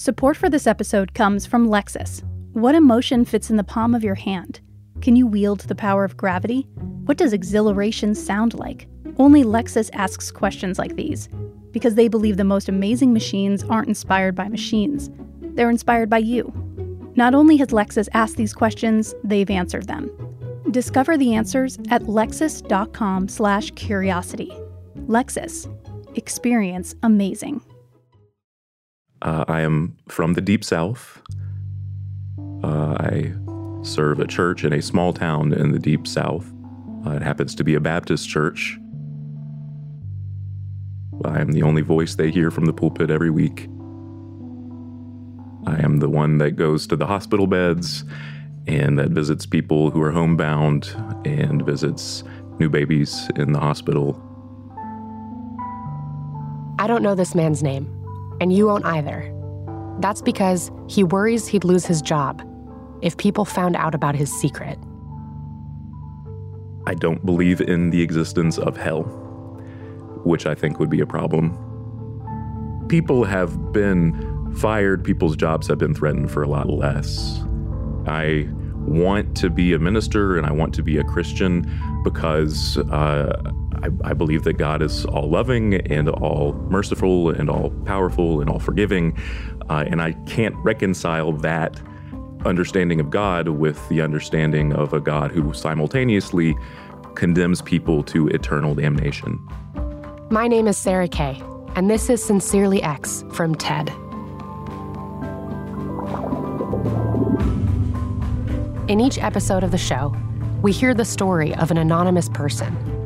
Support 0.00 0.36
for 0.38 0.48
this 0.48 0.66
episode 0.66 1.12
comes 1.12 1.44
from 1.44 1.68
Lexus. 1.68 2.22
What 2.54 2.74
emotion 2.74 3.26
fits 3.26 3.50
in 3.50 3.56
the 3.56 3.62
palm 3.62 3.94
of 3.94 4.02
your 4.02 4.14
hand? 4.14 4.60
Can 5.02 5.14
you 5.14 5.26
wield 5.26 5.60
the 5.60 5.74
power 5.74 6.04
of 6.04 6.16
gravity? 6.16 6.66
What 7.04 7.18
does 7.18 7.34
exhilaration 7.34 8.14
sound 8.14 8.54
like? 8.54 8.88
Only 9.18 9.44
Lexus 9.44 9.90
asks 9.92 10.30
questions 10.30 10.78
like 10.78 10.96
these 10.96 11.28
because 11.72 11.96
they 11.96 12.08
believe 12.08 12.38
the 12.38 12.44
most 12.44 12.70
amazing 12.70 13.12
machines 13.12 13.62
aren't 13.64 13.88
inspired 13.88 14.34
by 14.34 14.48
machines, 14.48 15.10
they're 15.54 15.68
inspired 15.68 16.08
by 16.08 16.16
you. 16.16 16.50
Not 17.14 17.34
only 17.34 17.58
has 17.58 17.68
Lexus 17.68 18.08
asked 18.14 18.38
these 18.38 18.54
questions, 18.54 19.14
they've 19.22 19.50
answered 19.50 19.86
them. 19.86 20.10
Discover 20.70 21.18
the 21.18 21.34
answers 21.34 21.76
at 21.90 22.04
lexus.com/curiosity. 22.04 24.52
Lexus. 25.06 26.16
Experience 26.16 26.94
amazing. 27.02 27.60
Uh, 29.22 29.44
I 29.48 29.60
am 29.60 29.96
from 30.08 30.34
the 30.34 30.40
Deep 30.40 30.64
South. 30.64 31.20
Uh, 32.62 32.96
I 32.98 33.32
serve 33.82 34.20
a 34.20 34.26
church 34.26 34.64
in 34.64 34.72
a 34.72 34.82
small 34.82 35.12
town 35.12 35.52
in 35.52 35.72
the 35.72 35.78
Deep 35.78 36.06
South. 36.06 36.50
Uh, 37.06 37.10
it 37.12 37.22
happens 37.22 37.54
to 37.56 37.64
be 37.64 37.74
a 37.74 37.80
Baptist 37.80 38.28
church. 38.28 38.78
I 41.24 41.40
am 41.40 41.52
the 41.52 41.62
only 41.62 41.82
voice 41.82 42.14
they 42.14 42.30
hear 42.30 42.50
from 42.50 42.64
the 42.64 42.72
pulpit 42.72 43.10
every 43.10 43.30
week. 43.30 43.68
I 45.66 45.82
am 45.82 45.98
the 45.98 46.08
one 46.08 46.38
that 46.38 46.52
goes 46.52 46.86
to 46.86 46.96
the 46.96 47.06
hospital 47.06 47.46
beds 47.46 48.04
and 48.66 48.98
that 48.98 49.10
visits 49.10 49.44
people 49.44 49.90
who 49.90 50.00
are 50.00 50.10
homebound 50.10 50.94
and 51.26 51.64
visits 51.64 52.24
new 52.58 52.70
babies 52.70 53.28
in 53.36 53.52
the 53.52 53.60
hospital. 53.60 54.20
I 56.78 56.86
don't 56.86 57.02
know 57.02 57.14
this 57.14 57.34
man's 57.34 57.62
name, 57.62 57.86
and 58.40 58.52
you 58.52 58.66
won't 58.66 58.84
either. 58.84 59.32
That's 60.00 60.22
because 60.22 60.70
he 60.88 61.04
worries 61.04 61.46
he'd 61.46 61.64
lose 61.64 61.86
his 61.86 62.02
job 62.02 62.42
if 63.02 63.16
people 63.16 63.44
found 63.44 63.76
out 63.76 63.94
about 63.94 64.14
his 64.14 64.32
secret. 64.32 64.78
I 66.86 66.94
don't 66.94 67.24
believe 67.24 67.60
in 67.60 67.90
the 67.90 68.02
existence 68.02 68.58
of 68.58 68.76
hell, 68.76 69.02
which 70.24 70.46
I 70.46 70.54
think 70.54 70.78
would 70.78 70.90
be 70.90 71.00
a 71.00 71.06
problem. 71.06 71.56
People 72.88 73.24
have 73.24 73.72
been 73.72 74.52
fired, 74.56 75.04
people's 75.04 75.36
jobs 75.36 75.66
have 75.68 75.78
been 75.78 75.94
threatened 75.94 76.30
for 76.30 76.42
a 76.42 76.48
lot 76.48 76.68
less. 76.68 77.40
I 78.06 78.48
want 78.86 79.36
to 79.36 79.50
be 79.50 79.74
a 79.74 79.78
minister 79.78 80.36
and 80.36 80.46
I 80.46 80.52
want 80.52 80.74
to 80.74 80.82
be 80.82 80.98
a 80.98 81.04
Christian 81.04 81.70
because 82.02 82.78
uh, 82.78 83.52
I, 83.82 84.10
I, 84.10 84.12
believe 84.12 84.44
that 84.44 84.54
God 84.54 84.82
is 84.82 85.04
all 85.06 85.28
loving 85.30 85.74
and 85.74 86.08
all 86.08 86.52
merciful 86.68 87.30
and 87.30 87.48
all 87.48 87.70
powerful 87.84 88.40
and 88.40 88.50
all 88.50 88.58
forgiving. 88.58 89.16
Uh, 89.68 89.84
and 89.86 90.02
I 90.02 90.12
can't 90.26 90.54
reconcile 90.56 91.32
that 91.32 91.80
understanding 92.44 93.00
of 93.00 93.10
God 93.10 93.48
with 93.48 93.88
the 93.88 94.00
understanding 94.00 94.72
of 94.72 94.92
a 94.92 95.00
God 95.00 95.30
who 95.30 95.52
simultaneously 95.52 96.56
condemns 97.14 97.62
people 97.62 98.02
to 98.04 98.28
eternal 98.28 98.74
damnation. 98.74 99.38
My 100.30 100.46
name 100.48 100.68
is 100.68 100.76
Sarah 100.76 101.08
Kay, 101.08 101.42
and 101.74 101.90
this 101.90 102.08
is 102.08 102.22
Sincerely 102.22 102.82
X 102.82 103.24
from 103.32 103.54
TED. 103.54 103.90
In 108.88 109.00
each 109.00 109.18
episode 109.18 109.62
of 109.62 109.70
the 109.70 109.78
show, 109.78 110.14
we 110.62 110.72
hear 110.72 110.94
the 110.94 111.04
story 111.04 111.54
of 111.54 111.70
an 111.70 111.78
anonymous 111.78 112.28
person. 112.28 112.99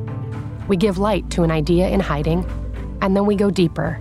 We 0.69 0.77
give 0.77 0.98
light 0.98 1.29
to 1.31 1.43
an 1.43 1.51
idea 1.51 1.89
in 1.89 2.01
hiding, 2.01 2.45
and 3.01 3.17
then 3.17 3.27
we 3.27 3.37
go 3.37 3.51
deeper, 3.51 4.01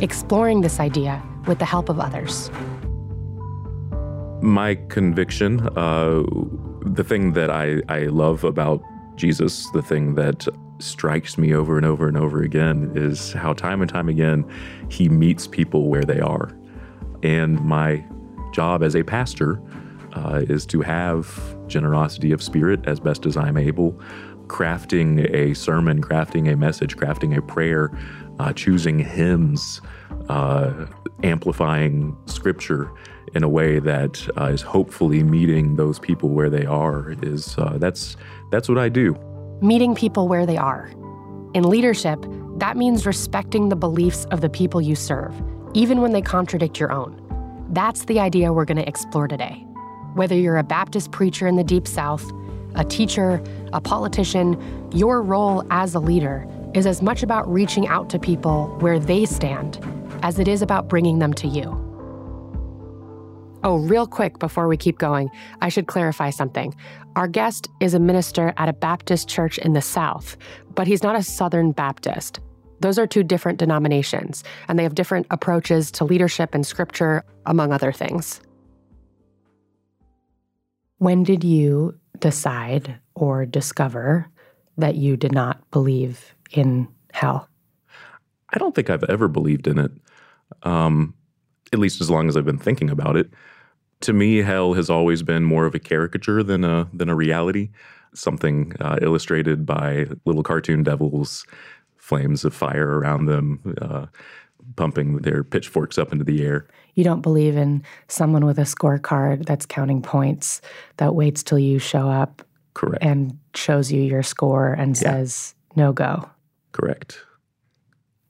exploring 0.00 0.60
this 0.60 0.80
idea 0.80 1.22
with 1.46 1.58
the 1.58 1.64
help 1.64 1.88
of 1.88 2.00
others 2.00 2.50
my 4.40 4.76
conviction, 4.88 5.60
uh, 5.76 6.22
the 6.82 7.04
thing 7.04 7.32
that 7.32 7.50
I, 7.50 7.82
I 7.88 8.04
love 8.04 8.44
about 8.44 8.82
Jesus, 9.16 9.68
the 9.70 9.82
thing 9.82 10.14
that 10.14 10.46
strikes 10.78 11.36
me 11.36 11.54
over 11.54 11.76
and 11.76 11.84
over 11.84 12.06
and 12.06 12.16
over 12.16 12.42
again 12.42 12.92
is 12.94 13.32
how 13.32 13.52
time 13.52 13.80
and 13.80 13.90
time 13.90 14.08
again 14.08 14.48
he 14.88 15.08
meets 15.08 15.46
people 15.46 15.88
where 15.88 16.04
they 16.04 16.20
are. 16.20 16.56
And 17.22 17.60
my 17.60 18.04
job 18.52 18.82
as 18.82 18.94
a 18.94 19.02
pastor 19.02 19.60
uh, 20.12 20.42
is 20.48 20.64
to 20.66 20.80
have 20.82 21.56
generosity 21.66 22.30
of 22.30 22.42
spirit 22.42 22.80
as 22.86 23.00
best 23.00 23.26
as 23.26 23.36
I'm 23.36 23.56
able, 23.56 24.00
crafting 24.48 25.32
a 25.32 25.54
sermon, 25.54 26.02
crafting 26.02 26.52
a 26.52 26.56
message, 26.56 26.96
crafting 26.96 27.36
a 27.36 27.42
prayer, 27.42 27.90
uh, 28.38 28.52
choosing 28.52 28.98
hymns, 28.98 29.80
uh, 30.28 30.86
amplifying 31.22 32.16
scripture 32.26 32.90
in 33.34 33.42
a 33.42 33.48
way 33.48 33.78
that 33.78 34.26
uh, 34.38 34.46
is 34.46 34.62
hopefully 34.62 35.22
meeting 35.22 35.76
those 35.76 35.98
people 35.98 36.30
where 36.30 36.50
they 36.50 36.64
are 36.64 37.14
is 37.22 37.56
uh, 37.58 37.76
that's 37.78 38.16
that's 38.50 38.68
what 38.68 38.78
I 38.78 38.88
do. 38.88 39.16
Meeting 39.60 39.94
people 39.94 40.28
where 40.28 40.46
they 40.46 40.56
are. 40.56 40.90
In 41.54 41.68
leadership, 41.68 42.24
that 42.56 42.76
means 42.76 43.06
respecting 43.06 43.68
the 43.68 43.76
beliefs 43.76 44.24
of 44.26 44.40
the 44.40 44.48
people 44.48 44.80
you 44.80 44.94
serve, 44.94 45.34
even 45.74 46.00
when 46.00 46.12
they 46.12 46.22
contradict 46.22 46.78
your 46.78 46.92
own. 46.92 47.24
That's 47.70 48.04
the 48.04 48.20
idea 48.20 48.52
we're 48.52 48.64
going 48.64 48.78
to 48.78 48.88
explore 48.88 49.28
today. 49.28 49.64
Whether 50.14 50.36
you're 50.36 50.56
a 50.56 50.64
Baptist 50.64 51.10
preacher 51.10 51.46
in 51.46 51.56
the 51.56 51.64
Deep 51.64 51.86
South, 51.86 52.24
a 52.78 52.84
teacher, 52.84 53.42
a 53.72 53.80
politician, 53.80 54.56
your 54.92 55.20
role 55.20 55.64
as 55.70 55.94
a 55.94 56.00
leader 56.00 56.46
is 56.74 56.86
as 56.86 57.02
much 57.02 57.22
about 57.22 57.52
reaching 57.52 57.88
out 57.88 58.08
to 58.10 58.18
people 58.18 58.68
where 58.80 58.98
they 58.98 59.26
stand 59.26 59.84
as 60.22 60.38
it 60.38 60.48
is 60.48 60.62
about 60.62 60.88
bringing 60.88 61.18
them 61.18 61.32
to 61.34 61.48
you. 61.48 61.84
Oh, 63.64 63.78
real 63.78 64.06
quick 64.06 64.38
before 64.38 64.68
we 64.68 64.76
keep 64.76 64.98
going, 64.98 65.28
I 65.60 65.68
should 65.68 65.88
clarify 65.88 66.30
something. 66.30 66.74
Our 67.16 67.26
guest 67.26 67.68
is 67.80 67.94
a 67.94 67.98
minister 67.98 68.54
at 68.56 68.68
a 68.68 68.72
Baptist 68.72 69.28
church 69.28 69.58
in 69.58 69.72
the 69.72 69.82
South, 69.82 70.36
but 70.74 70.86
he's 70.86 71.02
not 71.02 71.16
a 71.16 71.22
Southern 71.24 71.72
Baptist. 71.72 72.38
Those 72.80 72.98
are 72.98 73.08
two 73.08 73.24
different 73.24 73.58
denominations, 73.58 74.44
and 74.68 74.78
they 74.78 74.84
have 74.84 74.94
different 74.94 75.26
approaches 75.30 75.90
to 75.92 76.04
leadership 76.04 76.54
and 76.54 76.64
scripture, 76.64 77.24
among 77.46 77.72
other 77.72 77.90
things. 77.90 78.40
When 80.98 81.24
did 81.24 81.42
you 81.42 81.98
decide 82.20 82.98
or 83.14 83.46
discover 83.46 84.28
that 84.76 84.94
you 84.94 85.16
did 85.16 85.32
not 85.32 85.70
believe 85.70 86.34
in 86.52 86.88
hell? 87.12 87.48
I 88.50 88.58
don't 88.58 88.74
think 88.74 88.90
I've 88.90 89.04
ever 89.04 89.28
believed 89.28 89.66
in 89.66 89.78
it. 89.78 89.92
Um, 90.62 91.14
at 91.72 91.78
least 91.78 92.00
as 92.00 92.10
long 92.10 92.28
as 92.28 92.36
I've 92.36 92.44
been 92.44 92.58
thinking 92.58 92.90
about 92.90 93.16
it. 93.16 93.30
To 94.02 94.12
me, 94.12 94.38
hell 94.38 94.74
has 94.74 94.88
always 94.88 95.22
been 95.22 95.44
more 95.44 95.66
of 95.66 95.74
a 95.74 95.78
caricature 95.78 96.42
than 96.42 96.64
a 96.64 96.88
than 96.92 97.08
a 97.08 97.14
reality. 97.14 97.70
Something 98.14 98.72
uh, 98.80 98.98
illustrated 99.02 99.66
by 99.66 100.06
little 100.24 100.42
cartoon 100.42 100.82
devils, 100.82 101.44
flames 101.96 102.44
of 102.44 102.54
fire 102.54 102.98
around 102.98 103.26
them, 103.26 103.74
uh, 103.82 104.06
pumping 104.76 105.18
their 105.18 105.44
pitchforks 105.44 105.98
up 105.98 106.12
into 106.12 106.24
the 106.24 106.44
air. 106.44 106.66
You 106.94 107.04
don't 107.04 107.20
believe 107.20 107.56
in 107.56 107.82
someone 108.08 108.44
with 108.44 108.58
a 108.58 108.62
scorecard 108.62 109.46
that's 109.46 109.66
counting 109.66 110.02
points 110.02 110.60
that 110.96 111.14
waits 111.14 111.42
till 111.42 111.58
you 111.58 111.78
show 111.78 112.08
up, 112.08 112.42
correct, 112.74 113.04
and 113.04 113.38
shows 113.54 113.92
you 113.92 114.00
your 114.00 114.22
score 114.22 114.72
and 114.72 114.96
yeah. 114.96 115.02
says 115.02 115.54
no 115.76 115.92
go. 115.92 116.28
Correct. 116.72 117.20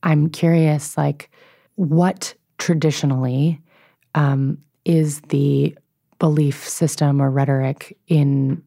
I'm 0.02 0.30
curious, 0.30 0.96
like 0.96 1.30
what 1.76 2.34
traditionally 2.58 3.60
um, 4.14 4.58
is 4.84 5.20
the 5.22 5.76
belief 6.18 6.68
system 6.68 7.20
or 7.20 7.30
rhetoric 7.30 7.96
in 8.08 8.62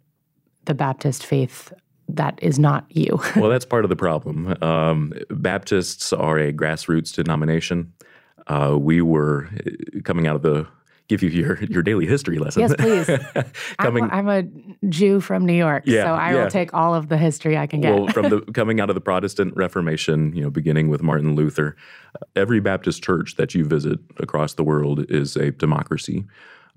the 0.66 0.74
Baptist 0.74 1.26
faith 1.26 1.74
that 2.18 2.40
is 2.42 2.60
not 2.60 2.86
you. 2.90 3.20
well, 3.36 3.50
that's 3.50 3.66
part 3.66 3.86
of 3.86 3.90
the 3.90 3.96
problem. 3.96 4.56
Um, 4.62 5.14
Baptists 5.30 6.14
are 6.14 6.38
a 6.38 6.54
grassroots 6.54 7.14
denomination. 7.14 7.94
Uh, 8.48 8.78
we 8.80 9.02
were 9.02 9.50
uh, 9.66 10.02
coming 10.04 10.28
out 10.28 10.36
of 10.36 10.42
the 10.42 10.68
give 11.12 11.22
you 11.22 11.30
your, 11.30 11.62
your 11.66 11.84
daily 11.84 12.06
history 12.06 12.40
lesson. 12.40 12.62
Yes, 12.62 12.74
please. 12.78 13.06
coming, 13.80 14.04
I'm, 14.06 14.30
a, 14.30 14.34
I'm, 14.34 14.52
a 14.82 14.88
Jew 14.88 15.20
from 15.20 15.46
New 15.46 15.54
York, 15.54 15.84
yeah, 15.86 16.06
so 16.06 16.14
I 16.14 16.32
yeah. 16.32 16.44
will 16.44 16.50
take 16.50 16.74
all 16.74 16.96
of 16.96 17.10
the 17.10 17.18
history 17.18 17.58
I 17.58 17.68
can 17.68 17.82
get. 17.82 17.94
Well, 17.94 18.08
from 18.08 18.30
the 18.30 18.40
coming 18.54 18.80
out 18.80 18.90
of 18.90 18.96
the 18.96 19.02
Protestant 19.02 19.54
Reformation, 19.58 20.34
you 20.34 20.42
know, 20.42 20.50
beginning 20.50 20.88
with 20.88 21.04
Martin 21.04 21.36
Luther, 21.36 21.76
every 22.38 22.62
Baptist 22.62 23.04
church 23.04 23.36
that 23.36 23.54
you 23.54 23.66
visit 23.66 24.00
across 24.18 24.54
the 24.54 24.64
world 24.64 25.06
is 25.10 25.36
a 25.36 25.52
democracy. 25.52 26.24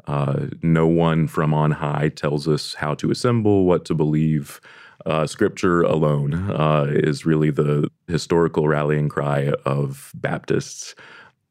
Uh, 0.08 0.46
no 0.62 0.86
one 0.86 1.28
from 1.28 1.54
on 1.54 1.70
high 1.70 2.08
tells 2.08 2.48
us 2.48 2.74
how 2.74 2.94
to 2.94 3.12
assemble, 3.12 3.64
what 3.64 3.84
to 3.84 3.94
believe. 3.94 4.60
Uh, 5.06 5.26
scripture 5.26 5.82
alone 5.82 6.50
uh, 6.50 6.86
is 6.88 7.26
really 7.26 7.50
the 7.50 7.88
historical 8.08 8.68
rallying 8.68 9.08
cry 9.08 9.52
of 9.64 10.12
Baptists 10.14 10.94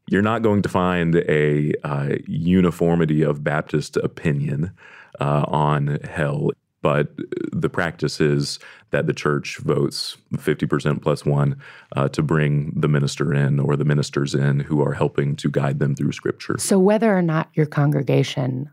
you're 0.08 0.22
not 0.22 0.42
going 0.42 0.62
to 0.62 0.70
find 0.70 1.16
a 1.16 1.74
uh, 1.84 2.16
uniformity 2.28 3.22
of 3.22 3.44
Baptist 3.44 3.98
opinion 3.98 4.72
uh, 5.20 5.46
on 5.48 6.00
hell. 6.04 6.52
but 6.82 7.14
the 7.54 7.70
practice 7.70 8.20
is 8.20 8.60
that 8.90 9.08
the 9.08 9.14
church 9.14 9.58
votes 9.60 10.18
50% 10.34 11.02
plus 11.02 11.26
one 11.26 11.56
uh, 11.96 12.10
to 12.10 12.22
bring 12.22 12.74
the 12.76 12.90
minister 12.90 13.34
in 13.34 13.58
or 13.60 13.78
the 13.78 13.86
ministers 13.86 14.36
in 14.36 14.60
who 14.60 14.82
are 14.82 14.94
helping 14.94 15.36
to 15.38 15.50
guide 15.50 15.80
them 15.80 15.96
through 15.96 16.12
scripture. 16.12 16.58
So, 16.58 16.78
whether 16.78 17.18
or 17.18 17.22
not 17.22 17.50
your 17.54 17.68
congregation 17.68 18.70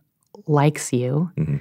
likes 0.48 0.92
you 0.92 1.30
mm-hmm. 1.36 1.58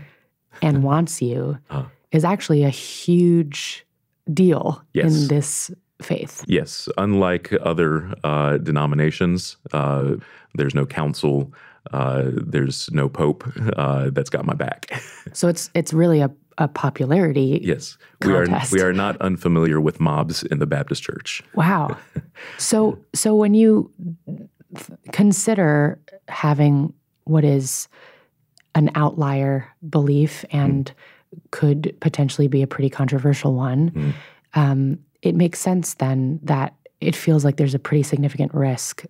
and 0.63 0.83
wants 0.83 1.21
you 1.21 1.59
uh, 1.69 1.85
is 2.11 2.23
actually 2.23 2.63
a 2.63 2.69
huge 2.69 3.85
deal 4.33 4.81
yes. 4.93 5.13
in 5.13 5.27
this 5.27 5.71
faith. 6.01 6.43
Yes. 6.47 6.87
Unlike 6.97 7.53
other 7.61 8.13
uh, 8.23 8.57
denominations, 8.57 9.57
uh, 9.73 10.15
there's 10.55 10.75
no 10.75 10.85
council. 10.85 11.53
Uh, 11.91 12.25
there's 12.31 12.89
no 12.91 13.09
pope 13.09 13.43
uh, 13.77 14.09
that's 14.11 14.29
got 14.29 14.45
my 14.45 14.53
back. 14.53 15.01
so 15.33 15.47
it's 15.47 15.69
it's 15.73 15.93
really 15.93 16.21
a, 16.21 16.29
a 16.57 16.67
popularity. 16.67 17.59
Yes, 17.63 17.97
contest. 18.19 18.71
we 18.71 18.79
are 18.79 18.83
we 18.83 18.89
are 18.89 18.93
not 18.93 19.19
unfamiliar 19.21 19.79
with 19.79 19.99
mobs 19.99 20.43
in 20.43 20.59
the 20.59 20.67
Baptist 20.67 21.03
Church. 21.03 21.41
Wow. 21.55 21.97
so 22.57 22.99
so 23.13 23.35
when 23.35 23.53
you 23.53 23.91
consider 25.11 25.99
having 26.27 26.93
what 27.23 27.43
is 27.43 27.87
an 28.75 28.91
outlier 28.95 29.67
belief 29.89 30.45
and 30.51 30.85
mm. 30.85 30.93
Could 31.51 31.95
potentially 31.99 32.47
be 32.47 32.61
a 32.61 32.67
pretty 32.67 32.89
controversial 32.89 33.53
one, 33.53 33.91
mm. 33.91 34.13
um, 34.53 34.99
it 35.21 35.35
makes 35.35 35.59
sense 35.59 35.95
then 35.95 36.39
that 36.43 36.73
it 37.01 37.15
feels 37.15 37.45
like 37.45 37.57
there's 37.57 37.75
a 37.75 37.79
pretty 37.79 38.03
significant 38.03 38.53
risk 38.53 39.05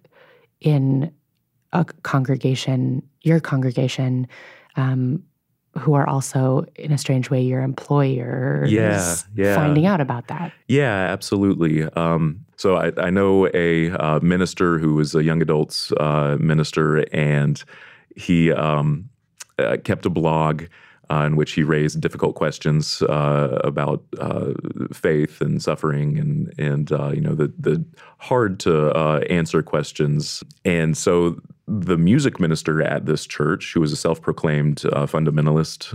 in 0.61 1.11
a 1.73 1.85
congregation, 2.03 3.03
your 3.21 3.39
congregation, 3.39 4.27
um, 4.75 5.23
who 5.77 5.93
are 5.93 6.07
also 6.07 6.65
in 6.75 6.91
a 6.91 6.97
strange 6.97 7.29
way 7.29 7.41
your 7.41 7.61
employer 7.61 8.65
yeah, 8.67 9.15
yeah. 9.35 9.55
finding 9.55 9.85
out 9.85 10.01
about 10.01 10.27
that 10.27 10.51
yeah 10.67 11.07
absolutely 11.11 11.83
um, 11.93 12.43
so 12.57 12.75
I, 12.75 12.91
I, 12.97 13.09
know 13.09 13.47
a 13.53 13.91
uh, 13.91 14.19
minister 14.21 14.79
who 14.79 14.95
was 14.95 15.13
a 15.13 15.23
young 15.23 15.41
adults 15.41 15.91
uh, 15.93 16.37
minister 16.39 17.05
and 17.13 17.63
he 18.15 18.51
um, 18.51 19.09
uh, 19.59 19.77
kept 19.83 20.05
a 20.05 20.09
blog 20.09 20.63
uh, 21.09 21.23
in 21.25 21.35
which 21.35 21.53
he 21.53 21.63
raised 21.63 21.99
difficult 22.01 22.35
questions 22.35 23.01
uh, 23.03 23.59
about 23.63 24.03
uh, 24.19 24.51
faith 24.93 25.41
and 25.41 25.61
suffering 25.61 26.17
and 26.17 26.53
and 26.57 26.91
uh, 26.91 27.09
you 27.09 27.21
know 27.21 27.33
the 27.33 27.51
the 27.57 27.83
hard 28.17 28.59
to 28.59 28.91
uh, 28.95 29.19
answer 29.29 29.63
questions. 29.63 30.43
And 30.65 30.95
so 30.95 31.39
the 31.67 31.97
music 31.97 32.39
minister 32.39 32.81
at 32.81 33.05
this 33.05 33.25
church, 33.25 33.73
who 33.73 33.79
was 33.79 33.91
a 33.91 33.97
self 33.97 34.21
proclaimed 34.21 34.83
uh, 34.93 35.05
fundamentalist, 35.05 35.93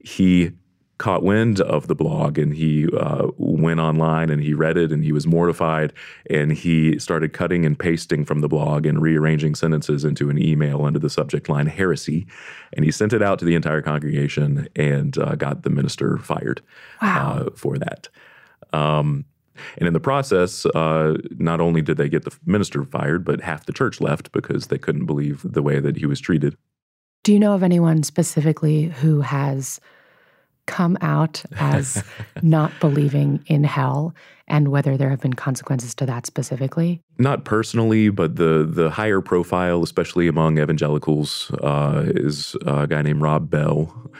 he 0.00 0.52
caught 0.98 1.22
wind 1.22 1.60
of 1.60 1.88
the 1.88 1.94
blog 1.94 2.38
and 2.38 2.54
he 2.54 2.88
uh, 2.96 3.28
went 3.36 3.80
online 3.80 4.30
and 4.30 4.42
he 4.42 4.54
read 4.54 4.76
it 4.76 4.92
and 4.92 5.04
he 5.04 5.12
was 5.12 5.26
mortified 5.26 5.92
and 6.30 6.52
he 6.52 6.98
started 6.98 7.32
cutting 7.32 7.66
and 7.66 7.78
pasting 7.78 8.24
from 8.24 8.40
the 8.40 8.48
blog 8.48 8.86
and 8.86 9.02
rearranging 9.02 9.54
sentences 9.54 10.04
into 10.04 10.30
an 10.30 10.40
email 10.40 10.84
under 10.84 10.98
the 10.98 11.10
subject 11.10 11.48
line 11.48 11.66
heresy 11.66 12.26
and 12.74 12.84
he 12.84 12.90
sent 12.90 13.12
it 13.12 13.22
out 13.22 13.38
to 13.38 13.44
the 13.44 13.54
entire 13.54 13.82
congregation 13.82 14.68
and 14.76 15.18
uh, 15.18 15.34
got 15.34 15.62
the 15.62 15.70
minister 15.70 16.16
fired 16.18 16.62
wow. 17.02 17.38
uh, 17.38 17.50
for 17.56 17.76
that 17.76 18.08
um, 18.72 19.24
and 19.78 19.86
in 19.86 19.92
the 19.92 20.00
process, 20.00 20.66
uh, 20.66 21.16
not 21.38 21.60
only 21.60 21.80
did 21.80 21.96
they 21.96 22.08
get 22.08 22.24
the 22.24 22.36
minister 22.44 22.84
fired, 22.84 23.24
but 23.24 23.40
half 23.40 23.66
the 23.66 23.72
church 23.72 24.00
left 24.00 24.32
because 24.32 24.66
they 24.66 24.78
couldn't 24.78 25.06
believe 25.06 25.42
the 25.44 25.62
way 25.62 25.80
that 25.80 25.96
he 25.96 26.06
was 26.06 26.20
treated. 26.20 26.56
Do 27.22 27.32
you 27.32 27.38
know 27.38 27.54
of 27.54 27.62
anyone 27.62 28.02
specifically 28.02 28.84
who 28.84 29.20
has 29.20 29.80
come 30.66 30.96
out 31.00 31.42
as 31.58 32.02
not 32.42 32.72
believing 32.80 33.42
in 33.46 33.64
hell 33.64 34.14
and 34.46 34.68
whether 34.68 34.96
there 34.96 35.10
have 35.10 35.20
been 35.20 35.34
consequences 35.34 35.94
to 35.96 36.06
that 36.06 36.26
specifically? 36.26 37.00
Not 37.18 37.44
personally, 37.44 38.10
but 38.10 38.36
the 38.36 38.68
the 38.68 38.90
higher 38.90 39.20
profile, 39.20 39.82
especially 39.82 40.28
among 40.28 40.58
evangelicals, 40.58 41.50
uh, 41.62 42.04
is 42.06 42.56
a 42.66 42.86
guy 42.86 43.02
named 43.02 43.22
Rob 43.22 43.50
Bell. 43.50 44.10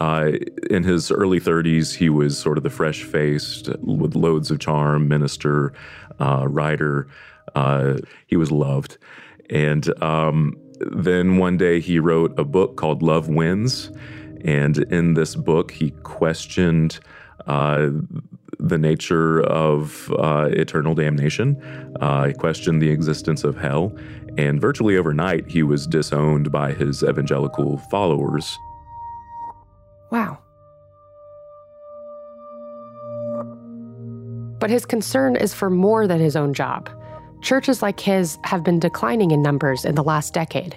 Uh, 0.00 0.32
in 0.70 0.82
his 0.82 1.10
early 1.10 1.38
30s, 1.38 1.94
he 1.94 2.08
was 2.08 2.38
sort 2.38 2.56
of 2.56 2.64
the 2.64 2.70
fresh 2.70 3.02
faced, 3.04 3.68
with 3.80 4.16
loads 4.16 4.50
of 4.50 4.58
charm, 4.58 5.06
minister, 5.06 5.72
uh, 6.18 6.46
writer. 6.48 7.06
Uh, 7.54 7.98
he 8.26 8.36
was 8.36 8.50
loved. 8.50 8.98
And 9.50 10.02
um, 10.02 10.56
then 10.80 11.36
one 11.36 11.56
day 11.56 11.78
he 11.78 11.98
wrote 11.98 12.36
a 12.38 12.44
book 12.44 12.76
called 12.76 13.02
Love 13.02 13.28
Wins 13.28 13.90
and 14.44 14.78
in 14.92 15.14
this 15.14 15.34
book, 15.34 15.70
he 15.70 15.90
questioned 16.02 16.98
uh, 17.46 17.90
the 18.58 18.78
nature 18.78 19.40
of 19.42 20.12
uh, 20.18 20.48
eternal 20.52 20.94
damnation. 20.94 21.56
Uh, 22.00 22.24
he 22.24 22.34
questioned 22.34 22.80
the 22.80 22.90
existence 22.90 23.44
of 23.44 23.56
hell. 23.56 23.96
And 24.38 24.60
virtually 24.60 24.96
overnight, 24.96 25.50
he 25.50 25.62
was 25.62 25.86
disowned 25.86 26.50
by 26.50 26.72
his 26.72 27.02
evangelical 27.02 27.78
followers. 27.90 28.56
Wow. 30.10 30.38
But 34.58 34.70
his 34.70 34.86
concern 34.86 35.36
is 35.36 35.52
for 35.52 35.68
more 35.68 36.06
than 36.06 36.20
his 36.20 36.36
own 36.36 36.54
job. 36.54 36.88
Churches 37.42 37.82
like 37.82 37.98
his 37.98 38.38
have 38.44 38.62
been 38.62 38.78
declining 38.78 39.32
in 39.32 39.42
numbers 39.42 39.84
in 39.84 39.96
the 39.96 40.04
last 40.04 40.32
decade. 40.32 40.76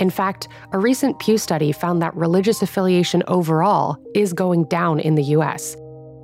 In 0.00 0.10
fact, 0.10 0.48
a 0.72 0.78
recent 0.78 1.18
Pew 1.18 1.38
study 1.38 1.72
found 1.72 2.02
that 2.02 2.14
religious 2.16 2.62
affiliation 2.62 3.22
overall 3.28 3.96
is 4.14 4.32
going 4.32 4.64
down 4.64 5.00
in 5.00 5.14
the 5.14 5.24
US. 5.36 5.76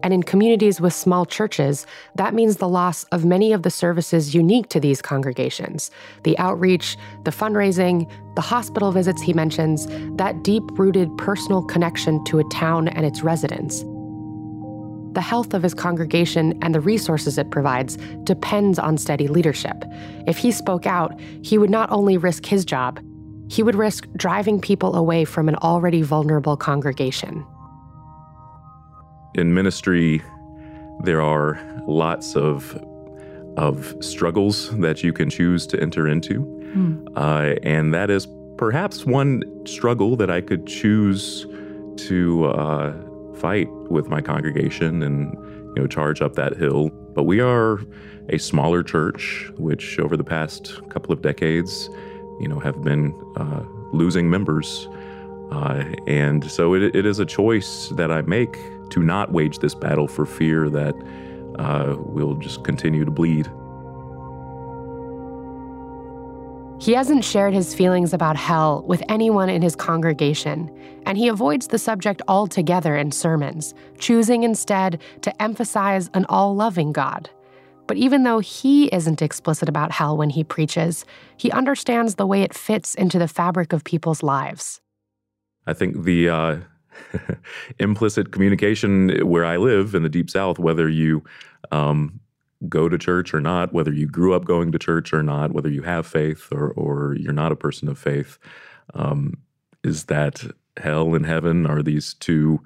And 0.02 0.14
in 0.14 0.22
communities 0.22 0.80
with 0.80 0.92
small 0.92 1.26
churches, 1.26 1.86
that 2.14 2.34
means 2.34 2.56
the 2.56 2.68
loss 2.68 3.04
of 3.04 3.24
many 3.24 3.52
of 3.52 3.62
the 3.62 3.70
services 3.70 4.34
unique 4.34 4.68
to 4.70 4.80
these 4.80 5.02
congregations 5.02 5.90
the 6.22 6.38
outreach, 6.38 6.96
the 7.24 7.30
fundraising, 7.30 8.10
the 8.34 8.40
hospital 8.40 8.92
visits 8.92 9.20
he 9.20 9.32
mentions, 9.32 9.86
that 10.16 10.44
deep 10.44 10.62
rooted 10.78 11.16
personal 11.18 11.62
connection 11.62 12.22
to 12.24 12.38
a 12.38 12.44
town 12.44 12.88
and 12.88 13.04
its 13.04 13.22
residents. 13.22 13.84
The 15.12 15.22
health 15.22 15.52
of 15.54 15.62
his 15.62 15.74
congregation 15.74 16.56
and 16.62 16.74
the 16.74 16.80
resources 16.80 17.38
it 17.38 17.50
provides 17.50 17.96
depends 18.22 18.78
on 18.78 18.98
steady 18.98 19.26
leadership. 19.26 19.84
If 20.26 20.36
he 20.36 20.52
spoke 20.52 20.86
out, 20.86 21.18
he 21.42 21.58
would 21.58 21.70
not 21.70 21.90
only 21.90 22.16
risk 22.16 22.46
his 22.46 22.64
job, 22.64 23.00
he 23.48 23.62
would 23.62 23.74
risk 23.74 24.06
driving 24.16 24.60
people 24.60 24.94
away 24.94 25.24
from 25.24 25.48
an 25.48 25.56
already 25.56 26.02
vulnerable 26.02 26.56
congregation. 26.56 27.46
In 29.34 29.54
ministry, 29.54 30.22
there 31.04 31.22
are 31.22 31.58
lots 31.86 32.36
of 32.36 32.76
of 33.56 33.96
struggles 34.00 34.70
that 34.78 35.02
you 35.02 35.12
can 35.12 35.28
choose 35.28 35.66
to 35.66 35.80
enter 35.80 36.06
into, 36.06 36.34
mm. 36.76 37.08
uh, 37.16 37.58
and 37.64 37.92
that 37.92 38.08
is 38.08 38.28
perhaps 38.56 39.04
one 39.04 39.42
struggle 39.66 40.14
that 40.16 40.30
I 40.30 40.40
could 40.40 40.64
choose 40.66 41.44
to 41.96 42.44
uh, 42.46 42.92
fight 43.34 43.68
with 43.90 44.08
my 44.08 44.20
congregation 44.20 45.02
and 45.02 45.32
you 45.76 45.82
know 45.82 45.86
charge 45.86 46.20
up 46.20 46.34
that 46.34 46.56
hill. 46.56 46.90
But 47.14 47.24
we 47.24 47.40
are 47.40 47.80
a 48.28 48.38
smaller 48.38 48.82
church, 48.82 49.50
which 49.56 49.98
over 49.98 50.16
the 50.16 50.24
past 50.24 50.80
couple 50.90 51.12
of 51.12 51.22
decades 51.22 51.88
you 52.40 52.48
know, 52.48 52.58
have 52.58 52.82
been 52.82 53.14
uh, 53.36 53.62
losing 53.92 54.30
members. 54.30 54.88
Uh, 55.50 55.84
and 56.06 56.50
so 56.50 56.74
it, 56.74 56.94
it 56.94 57.06
is 57.06 57.18
a 57.18 57.26
choice 57.26 57.88
that 57.90 58.10
I 58.10 58.22
make 58.22 58.58
to 58.90 59.02
not 59.02 59.32
wage 59.32 59.58
this 59.58 59.74
battle 59.74 60.08
for 60.08 60.26
fear 60.26 60.68
that 60.70 60.94
uh, 61.58 61.96
we'll 61.98 62.34
just 62.34 62.64
continue 62.64 63.04
to 63.04 63.10
bleed. 63.10 63.50
He 66.80 66.92
hasn't 66.92 67.24
shared 67.24 67.54
his 67.54 67.74
feelings 67.74 68.12
about 68.12 68.36
hell 68.36 68.84
with 68.86 69.02
anyone 69.08 69.48
in 69.48 69.62
his 69.62 69.74
congregation, 69.74 70.70
and 71.06 71.18
he 71.18 71.26
avoids 71.26 71.66
the 71.66 71.78
subject 71.78 72.22
altogether 72.28 72.96
in 72.96 73.10
sermons, 73.10 73.74
choosing 73.98 74.44
instead 74.44 75.00
to 75.22 75.42
emphasize 75.42 76.08
an 76.14 76.24
all 76.28 76.54
loving 76.54 76.92
God. 76.92 77.28
But 77.88 77.96
even 77.96 78.22
though 78.22 78.38
he 78.38 78.86
isn't 78.88 79.22
explicit 79.22 79.68
about 79.68 79.90
hell 79.90 80.16
when 80.16 80.30
he 80.30 80.44
preaches, 80.44 81.04
he 81.36 81.50
understands 81.50 82.14
the 82.14 82.26
way 82.26 82.42
it 82.42 82.54
fits 82.54 82.94
into 82.94 83.18
the 83.18 83.26
fabric 83.26 83.72
of 83.72 83.82
people's 83.82 84.22
lives. 84.22 84.80
I 85.66 85.72
think 85.72 86.04
the 86.04 86.28
uh, 86.28 86.56
implicit 87.78 88.30
communication 88.30 89.26
where 89.26 89.44
I 89.44 89.56
live 89.56 89.94
in 89.94 90.02
the 90.02 90.08
Deep 90.08 90.30
South, 90.30 90.58
whether 90.58 90.88
you 90.88 91.24
um, 91.72 92.20
go 92.68 92.88
to 92.88 92.98
church 92.98 93.32
or 93.32 93.40
not, 93.40 93.72
whether 93.72 93.92
you 93.92 94.06
grew 94.06 94.34
up 94.34 94.44
going 94.44 94.70
to 94.70 94.78
church 94.78 95.12
or 95.12 95.22
not, 95.22 95.52
whether 95.52 95.70
you 95.70 95.82
have 95.82 96.06
faith 96.06 96.48
or, 96.52 96.72
or 96.72 97.16
you're 97.18 97.32
not 97.32 97.52
a 97.52 97.56
person 97.56 97.88
of 97.88 97.98
faith, 97.98 98.38
um, 98.94 99.34
is 99.82 100.04
that 100.04 100.44
hell 100.76 101.14
and 101.14 101.24
heaven 101.24 101.66
are 101.66 101.82
these 101.82 102.14
two 102.14 102.62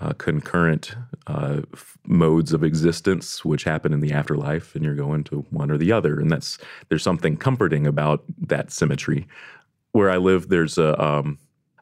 uh, 0.00 0.12
concurrent 0.14 0.94
uh, 1.26 1.62
f- 1.72 1.96
modes 2.06 2.52
of 2.52 2.62
existence 2.62 3.44
which 3.44 3.64
happen 3.64 3.92
in 3.92 4.00
the 4.00 4.12
afterlife 4.12 4.74
and 4.74 4.84
you're 4.84 4.94
going 4.94 5.24
to 5.24 5.44
one 5.50 5.70
or 5.70 5.78
the 5.78 5.92
other 5.92 6.20
and 6.20 6.30
that's 6.30 6.58
there's 6.88 7.02
something 7.02 7.36
comforting 7.36 7.86
about 7.86 8.22
that 8.38 8.70
symmetry 8.70 9.26
where 9.92 10.10
i 10.10 10.16
live 10.16 10.48
there's 10.48 10.76
a 10.78 11.02
um, 11.02 11.38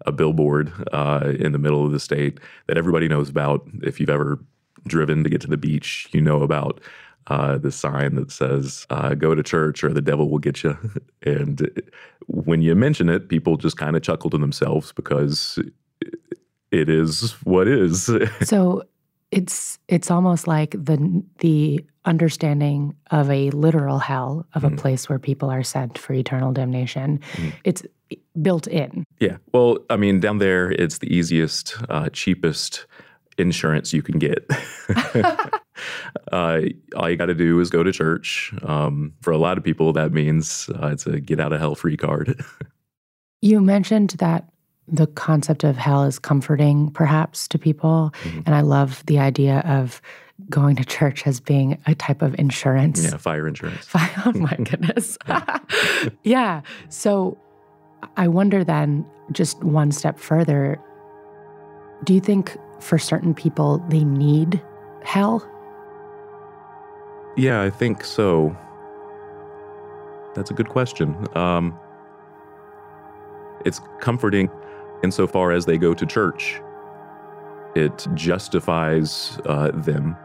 a 0.07 0.13
billboard 0.13 0.73
uh, 0.93 1.33
in 1.39 1.53
the 1.53 1.59
middle 1.59 1.85
of 1.85 1.93
the 1.93 2.01
state 2.01 2.39
that 2.67 2.77
everybody 2.77 3.09
knows 3.09 3.29
about. 3.29 3.67
If 3.83 4.01
you've 4.01 4.11
ever 4.11 4.39
driven 4.87 5.25
to 5.25 5.31
get 5.31 5.41
to 5.43 5.47
the 5.47 5.57
beach, 5.57 6.09
you 6.13 6.21
know 6.21 6.43
about 6.43 6.81
uh, 7.29 7.57
the 7.57 7.73
sign 7.73 8.17
that 8.17 8.31
says 8.31 8.87
uh, 8.91 9.15
"Go 9.15 9.35
to 9.35 9.43
church 9.43 9.83
or 9.83 9.93
the 9.93 10.03
devil 10.03 10.29
will 10.29 10.39
get 10.39 10.63
you." 10.63 10.77
and 11.23 11.71
when 12.27 12.63
you 12.63 12.75
mention 12.75 13.09
it, 13.09 13.29
people 13.29 13.57
just 13.57 13.77
kind 13.77 13.97
of 13.97 14.03
chuckle 14.03 14.31
to 14.31 14.39
themselves 14.39 14.93
because 14.93 15.59
it 16.81 16.89
is 16.89 17.33
what 17.45 17.69
is. 17.69 18.11
so 18.43 18.83
it's 19.31 19.79
it's 19.89 20.11
almost 20.11 20.47
like 20.47 20.73
the 20.73 21.23
the 21.39 21.85
understanding 22.05 22.95
of 23.11 23.31
a 23.31 23.51
literal 23.51 23.99
hell 23.99 24.47
of 24.55 24.65
a 24.65 24.71
mm. 24.71 24.79
place 24.79 25.09
where 25.09 25.19
people 25.19 25.51
are 25.51 25.63
sent 25.63 25.99
for 25.99 26.13
eternal 26.13 26.53
damnation. 26.53 27.21
Mm. 27.35 27.53
It's 27.65 27.83
built 28.41 28.67
in. 28.67 29.05
Yeah. 29.21 29.39
Well, 29.53 29.79
I 29.91 29.97
mean, 29.97 30.21
down 30.21 30.39
there, 30.39 30.71
it's 30.71 30.99
the 30.99 31.13
easiest, 31.15 31.77
uh, 31.89 32.11
cheapest 32.11 32.87
insurance 33.39 33.93
you 33.93 34.03
can 34.03 34.19
get. 34.19 34.47
uh, 36.33 36.61
all 36.97 37.11
you 37.11 37.17
got 37.17 37.27
to 37.27 37.35
do 37.35 37.59
is 37.61 37.71
go 37.71 37.83
to 37.83 37.93
church. 37.93 38.53
Um, 38.63 39.13
for 39.21 39.33
a 39.33 39.39
lot 39.39 39.59
of 39.59 39.65
people, 39.65 39.93
that 39.95 40.13
means 40.13 40.69
uh, 40.81 40.89
it's 40.89 41.07
a 41.07 41.21
get 41.21 41.41
out 41.41 41.53
of 41.53 41.61
hell 41.61 41.75
free 41.75 41.97
card. 41.97 42.45
you 43.43 43.61
mentioned 43.61 44.11
that 44.19 44.49
the 44.89 45.07
concept 45.07 45.65
of 45.65 45.77
hell 45.77 46.05
is 46.05 46.19
comforting, 46.19 46.91
perhaps, 46.91 47.49
to 47.49 47.59
people. 47.59 48.13
Mm-hmm. 48.23 48.41
And 48.47 48.55
I 48.55 48.61
love 48.61 49.05
the 49.07 49.19
idea 49.19 49.61
of 49.67 50.03
going 50.51 50.77
to 50.77 50.85
church 50.85 51.27
as 51.27 51.41
being 51.41 51.79
a 51.87 51.95
type 51.95 52.23
of 52.23 52.35
insurance. 52.39 53.03
Yeah, 53.03 53.17
fire 53.17 53.47
insurance. 53.47 53.85
Fire, 53.87 54.11
oh 54.27 54.33
my 54.33 54.55
goodness. 54.63 55.17
yeah. 56.23 56.61
So 56.89 57.39
I 58.17 58.29
wonder 58.29 58.65
then, 58.65 59.07
just 59.33 59.63
one 59.65 59.91
step 59.91 60.19
further, 60.19 60.79
do 62.05 62.13
you 62.13 62.21
think 62.21 62.57
for 62.81 62.99
certain 62.99 63.35
people 63.35 63.79
they 63.89 64.05
need 64.05 64.63
hell? 65.03 65.49
Yeah, 67.37 67.63
I 67.63 67.71
think 67.71 68.05
so. 68.05 68.57
That's 70.35 70.51
a 70.51 70.55
good 70.55 70.69
question. 70.69 71.27
Um, 71.37 71.79
it's 73.65 73.81
comforting 74.01 74.51
insofar 75.05 75.53
as 75.53 75.67
they 75.67 75.79
go 75.79 75.95
to 75.95 76.05
church. 76.05 76.61
It 77.77 78.07
justifies 78.15 79.39
uh, 79.47 79.71
them. 79.73 80.17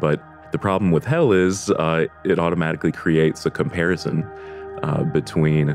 But 0.00 0.22
the 0.52 0.58
problem 0.58 0.92
with 0.92 1.04
hell 1.04 1.32
is 1.32 1.70
uh, 1.70 2.06
it 2.24 2.38
automatically 2.38 2.92
creates 2.92 3.44
a 3.44 3.50
comparison 3.50 4.24
uh, 4.82 5.04
between 5.04 5.66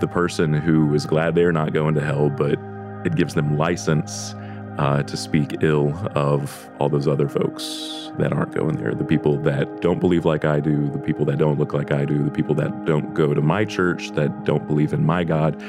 the 0.00 0.08
person 0.10 0.52
who 0.54 0.94
is 0.94 1.04
glad 1.04 1.34
they're 1.34 1.52
not 1.52 1.72
going 1.72 1.94
to 1.94 2.00
hell, 2.00 2.30
but 2.30 2.58
it 3.04 3.14
gives 3.16 3.34
them 3.34 3.56
license 3.56 4.34
uh, 4.78 5.02
to 5.02 5.16
speak 5.16 5.56
ill 5.62 5.92
of 6.14 6.68
all 6.78 6.88
those 6.88 7.08
other 7.08 7.28
folks 7.28 8.10
that 8.18 8.32
aren't 8.32 8.54
going 8.54 8.76
there. 8.76 8.94
The 8.94 9.04
people 9.04 9.36
that 9.42 9.80
don't 9.80 10.00
believe 10.00 10.24
like 10.24 10.44
I 10.44 10.60
do, 10.60 10.88
the 10.88 10.98
people 10.98 11.24
that 11.26 11.38
don't 11.38 11.58
look 11.58 11.74
like 11.74 11.92
I 11.92 12.04
do, 12.04 12.22
the 12.22 12.30
people 12.30 12.54
that 12.56 12.84
don't 12.84 13.12
go 13.14 13.34
to 13.34 13.40
my 13.40 13.64
church, 13.64 14.10
that 14.12 14.44
don't 14.44 14.66
believe 14.66 14.92
in 14.92 15.04
my 15.04 15.24
God, 15.24 15.60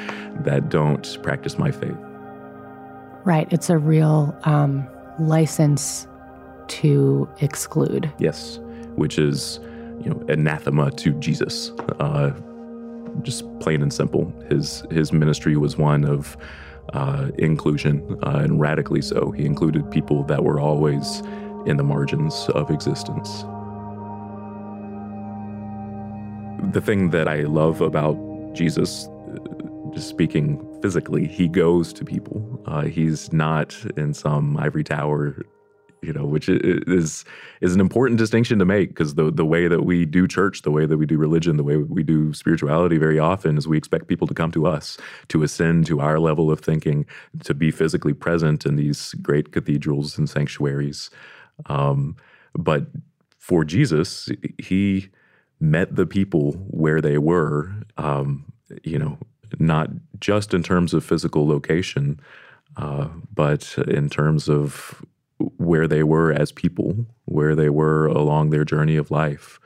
that 0.44 0.70
don't 0.70 1.18
practice 1.24 1.58
my 1.58 1.72
faith. 1.72 1.98
Right. 3.26 3.48
It's 3.52 3.70
a 3.70 3.78
real 3.78 4.36
um, 4.44 4.88
license 5.20 6.08
to 6.68 7.28
exclude. 7.42 8.12
Yes, 8.20 8.60
which 8.96 9.18
is, 9.18 9.60
you 10.04 10.12
know, 10.12 10.24
anathema 10.30 10.92
to 10.92 11.14
Jesus. 11.14 11.72
Uh, 12.00 12.32
just 13.24 13.44
plain 13.60 13.82
and 13.82 13.92
simple. 13.92 14.32
His 14.50 14.84
his 14.92 15.12
ministry 15.12 15.58
was 15.58 15.78
one 15.78 16.06
of 16.06 16.38
uh, 16.94 17.30
inclusion, 17.38 18.18
uh, 18.24 18.40
and 18.44 18.60
radically 18.60 19.02
so. 19.02 19.32
He 19.32 19.46
included 19.46 19.90
people 19.92 20.24
that 20.24 20.44
were 20.44 20.60
always 20.60 21.22
in 21.66 21.78
the 21.78 21.84
margins 21.84 22.48
of 22.50 22.70
existence. 22.70 23.44
The 26.74 26.82
thing 26.82 27.10
that 27.12 27.28
I 27.28 27.42
love 27.44 27.82
about 27.82 28.16
Jesus, 28.54 29.08
uh, 29.08 29.92
just 29.94 30.10
speaking 30.10 30.66
physically, 30.82 31.28
he 31.28 31.48
goes 31.48 31.94
to 31.94 32.06
people. 32.06 32.62
Uh, 32.66 32.82
he's 32.82 33.32
not 33.34 33.76
in 33.98 34.14
some 34.14 34.58
ivory 34.58 34.84
tower 34.84 35.36
you 36.02 36.14
know, 36.14 36.26
which 36.26 36.48
is 36.50 37.26
is 37.62 37.76
an 37.76 37.82
important 37.82 38.18
distinction 38.18 38.60
to 38.60 38.66
make 38.66 38.90
because 38.90 39.16
the 39.16 39.32
the 39.32 39.46
way 39.46 39.68
that 39.68 39.84
we 39.84 40.06
do 40.06 40.28
church, 40.28 40.62
the 40.62 40.72
way 40.72 40.86
that 40.86 40.98
we 40.98 41.06
do 41.06 41.18
religion, 41.18 41.58
the 41.58 41.64
way 41.64 41.78
we 41.78 42.04
do 42.04 42.34
spirituality, 42.34 42.98
very 42.98 43.20
often 43.20 43.58
is 43.58 43.68
we 43.68 43.78
expect 43.78 44.08
people 44.08 44.28
to 44.28 44.34
come 44.34 44.52
to 44.52 44.66
us, 44.66 44.98
to 45.28 45.44
ascend 45.44 45.86
to 45.88 46.00
our 46.00 46.20
level 46.20 46.52
of 46.52 46.60
thinking, 46.60 47.06
to 47.44 47.54
be 47.54 47.72
physically 47.72 48.14
present 48.14 48.66
in 48.66 48.76
these 48.76 49.14
great 49.22 49.52
cathedrals 49.52 50.18
and 50.18 50.30
sanctuaries. 50.30 51.10
Um, 51.66 52.16
but 52.54 52.88
for 53.38 53.66
Jesus, 53.66 54.30
he 54.58 55.10
met 55.60 55.96
the 55.96 56.06
people 56.06 56.54
where 56.70 57.02
they 57.02 57.18
were. 57.18 57.72
Um, 57.98 58.46
you 58.84 59.00
know, 59.00 59.18
not 59.58 59.90
just 60.20 60.54
in 60.54 60.64
terms 60.64 60.94
of 60.94 61.04
physical 61.04 61.48
location, 61.48 62.20
uh, 62.78 63.08
but 63.34 63.78
in 63.88 64.10
terms 64.10 64.48
of 64.48 65.04
where 65.58 65.88
they 65.88 66.04
were 66.04 66.32
as 66.32 66.52
people, 66.52 67.06
where 67.26 67.56
they 67.56 67.70
were 67.70 68.08
along 68.08 68.50
their 68.50 68.66
journey 68.66 68.98
of 68.98 69.12
life, 69.12 69.60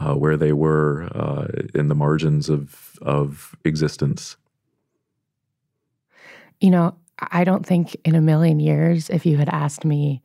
uh, 0.00 0.14
where 0.14 0.36
they 0.36 0.52
were 0.52 1.08
uh, 1.14 1.46
in 1.74 1.88
the 1.88 1.94
margins 1.94 2.48
of 2.48 2.98
of 3.02 3.54
existence. 3.64 4.36
You 6.60 6.70
know, 6.70 6.96
I 7.18 7.44
don't 7.44 7.64
think 7.64 7.96
in 8.04 8.14
a 8.14 8.20
million 8.20 8.60
years, 8.60 9.10
if 9.10 9.26
you 9.26 9.36
had 9.36 9.48
asked 9.48 9.84
me, 9.84 10.22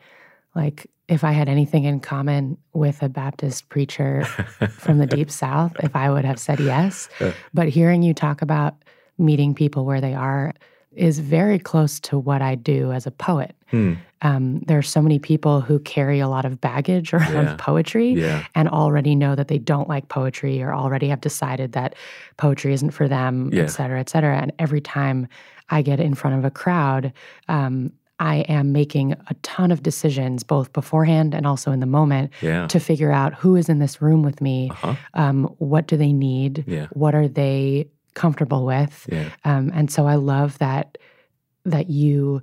like, 0.56 0.88
if 1.08 1.24
I 1.24 1.32
had 1.32 1.50
anything 1.50 1.84
in 1.84 2.00
common 2.00 2.58
with 2.74 3.04
a 3.04 3.10
Baptist 3.10 3.70
preacher 3.70 4.24
from 4.72 4.98
the 4.98 5.06
deep 5.06 5.30
South, 5.44 5.76
if 5.84 5.96
I 5.96 6.10
would 6.10 6.26
have 6.26 6.40
said 6.40 6.60
yes. 6.60 7.10
But 7.54 7.70
hearing 7.70 8.02
you 8.04 8.14
talk 8.14 8.42
about 8.42 8.76
meeting 9.18 9.54
people 9.54 9.86
where 9.86 10.02
they 10.02 10.14
are 10.14 10.54
is 10.96 11.20
very 11.20 11.60
close 11.60 12.00
to 12.02 12.18
what 12.18 12.42
I 12.42 12.56
do 12.56 12.92
as 12.92 13.08
a 13.08 13.12
poet. 13.12 13.56
Hmm. 13.68 13.94
Um, 14.22 14.60
there 14.68 14.78
are 14.78 14.84
so 14.84 15.02
many 15.02 15.20
people 15.20 15.60
who 15.60 15.80
carry 15.80 16.20
a 16.20 16.28
lot 16.28 16.46
of 16.46 16.62
baggage 16.62 17.14
around 17.14 17.46
yeah. 17.46 17.56
poetry 17.60 18.12
yeah. 18.12 18.46
and 18.56 18.70
already 18.70 19.16
know 19.16 19.36
that 19.36 19.48
they 19.48 19.58
don't 19.58 19.90
like 19.90 20.08
poetry 20.08 20.62
or 20.62 20.74
already 20.74 21.10
have 21.10 21.22
decided 21.22 21.74
that 21.74 21.96
poetry 22.38 22.74
isn't 22.74 22.92
for 22.92 23.08
them, 23.08 23.50
yeah. 23.52 23.64
et 23.64 23.68
cetera, 23.68 24.00
et 24.00 24.10
cetera. 24.10 24.38
And 24.38 24.54
every 24.60 24.82
time 24.82 25.28
I 25.70 25.82
get 25.82 26.00
in 26.00 26.14
front 26.14 26.38
of 26.38 26.46
a 26.46 26.52
crowd, 26.52 27.14
um, 27.48 27.92
I 28.20 28.38
am 28.48 28.72
making 28.72 29.14
a 29.14 29.34
ton 29.42 29.72
of 29.72 29.84
decisions, 29.84 30.44
both 30.44 30.72
beforehand 30.72 31.34
and 31.34 31.46
also 31.46 31.72
in 31.72 31.80
the 31.80 31.86
moment, 31.86 32.32
yeah. 32.42 32.68
to 32.68 32.80
figure 32.80 33.12
out 33.12 33.34
who 33.34 33.56
is 33.56 33.70
in 33.70 33.80
this 33.80 34.02
room 34.02 34.22
with 34.22 34.40
me, 34.40 34.70
uh-huh. 34.72 34.96
um, 35.16 35.44
what 35.58 35.88
do 35.88 35.98
they 35.98 36.14
need, 36.14 36.64
yeah. 36.68 36.88
what 36.92 37.16
are 37.16 37.28
they 37.28 37.88
comfortable 38.14 38.66
with. 38.66 39.08
Yeah. 39.12 39.30
Um, 39.44 39.72
and 39.74 39.92
so 39.92 40.08
I 40.08 40.16
love 40.16 40.58
that 40.60 40.98
that 41.66 41.90
you 41.90 42.42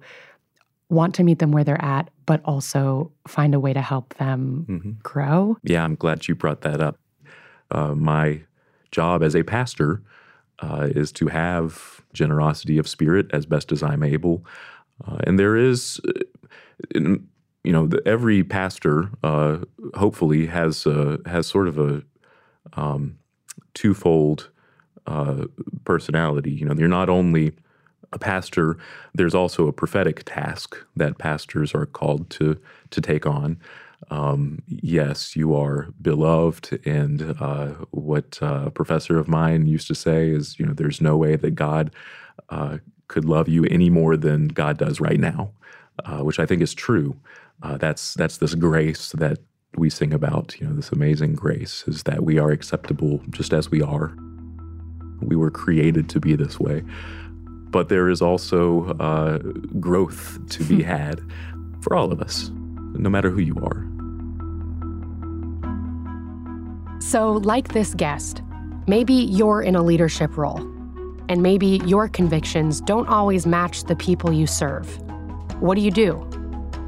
want 0.89 1.15
to 1.15 1.23
meet 1.23 1.39
them 1.39 1.53
where 1.53 1.65
they're 1.65 1.83
at, 1.85 2.11
but 2.27 2.41
also 2.45 3.13
find 3.29 3.55
a 3.55 3.61
way 3.61 3.73
to 3.73 3.81
help 3.81 4.15
them 4.15 4.67
mm-hmm. 4.69 4.91
grow. 5.03 5.57
Yeah, 5.63 5.85
I'm 5.85 5.95
glad 5.95 6.27
you 6.27 6.35
brought 6.35 6.63
that 6.63 6.81
up. 6.81 6.99
Uh, 7.71 7.95
my 7.95 8.43
job 8.91 9.23
as 9.23 9.37
a 9.37 9.45
pastor 9.45 10.03
uh, 10.59 10.89
is 10.91 11.13
to 11.13 11.29
have 11.29 12.01
generosity 12.13 12.77
of 12.79 12.89
spirit 12.89 13.27
as 13.33 13.47
best 13.47 13.73
as 13.73 13.83
I'm 13.83 14.03
able. 14.03 14.45
Uh, 15.07 15.19
and 15.25 15.39
there 15.39 15.57
is, 15.57 16.01
uh, 16.09 16.13
in, 16.95 17.29
you 17.63 17.73
know, 17.73 17.87
the, 17.87 18.03
every 18.07 18.43
pastor 18.43 19.11
uh, 19.23 19.59
hopefully 19.95 20.47
has 20.47 20.87
has 21.27 21.47
sort 21.47 21.69
of 21.69 21.79
a 21.79 22.03
um, 22.73 23.19
twofold 23.75 24.51
uh, 25.07 25.45
personality. 25.85 26.51
You 26.53 26.67
know, 26.67 26.75
you're 26.75 26.89
not 26.89 27.09
only 27.09 27.53
a 28.13 28.19
pastor, 28.19 28.77
there's 29.15 29.35
also 29.35 29.69
a 29.69 29.73
prophetic 29.73 30.23
task 30.25 30.77
that 30.97 31.19
pastors 31.19 31.75
are 31.75 31.87
called 31.87 32.29
to 32.31 32.59
to 32.91 33.01
take 33.01 33.27
on. 33.27 33.59
Um, 34.11 34.63
yes, 34.67 35.37
you 35.37 35.55
are 35.55 35.89
beloved, 36.01 36.81
and 36.87 37.37
uh, 37.39 37.67
what 37.91 38.39
uh, 38.43 38.65
a 38.67 38.71
professor 38.71 39.19
of 39.19 39.29
mine 39.29 39.67
used 39.67 39.87
to 39.89 39.95
say 39.95 40.31
is, 40.31 40.59
you 40.59 40.67
know, 40.67 40.73
there's 40.73 41.01
no 41.01 41.17
way 41.17 41.37
that 41.37 41.53
God 41.53 41.93
uh, 42.49 42.79
could 43.09 43.25
love 43.25 43.49
you 43.49 43.65
any 43.67 43.91
more 43.91 44.17
than 44.17 44.49
God 44.49 44.79
does 44.79 45.01
right 45.01 45.21
now, 45.21 45.53
uh, 46.05 46.21
which 46.21 46.39
I 46.39 46.47
think 46.47 46.63
is 46.63 46.75
true. 46.75 47.17
Uh, 47.63 47.77
that's 47.77 48.15
that's 48.15 48.39
this 48.39 48.55
grace 48.55 49.13
that 49.13 49.39
we 49.77 49.91
sing 49.91 50.13
about. 50.13 50.59
You 50.59 50.69
know, 50.69 50.75
this 50.75 50.91
amazing 50.91 51.35
grace 51.35 51.85
is 51.87 52.05
that 52.05 52.25
we 52.25 52.39
are 52.39 52.51
acceptable 52.51 53.21
just 53.31 53.53
as 53.53 53.71
we 53.71 53.83
are. 53.83 54.17
We 55.21 55.37
were 55.37 55.51
created 55.51 56.09
to 56.11 56.21
be 56.21 56.37
this 56.37 56.59
way. 56.59 56.83
But 57.71 57.89
there 57.89 58.09
is 58.09 58.21
also 58.21 58.97
uh, 58.99 59.39
growth 59.79 60.39
to 60.51 60.65
be 60.65 60.83
had 60.83 61.21
for 61.81 61.95
all 61.95 62.13
of 62.13 62.21
us, 62.21 62.51
no 62.95 63.09
matter 63.09 63.31
who 63.31 63.41
you 63.41 63.55
are. 63.63 63.87
So, 67.01 67.33
like 67.33 67.73
this 67.73 67.95
guest, 67.95 68.43
maybe 68.87 69.15
you're 69.15 69.63
in 69.63 69.75
a 69.75 69.83
leadership 69.83 70.37
role 70.37 70.61
and 71.29 71.43
maybe 71.43 71.81
your 71.87 72.09
convictions 72.09 72.81
don't 72.81 73.09
always 73.09 73.47
match 73.47 73.85
the 73.85 73.97
people 73.97 74.33
you 74.33 74.47
serve. 74.47 74.87
What 75.61 75.77
do 75.77 75.81
you 75.81 75.91
do? 75.91 76.27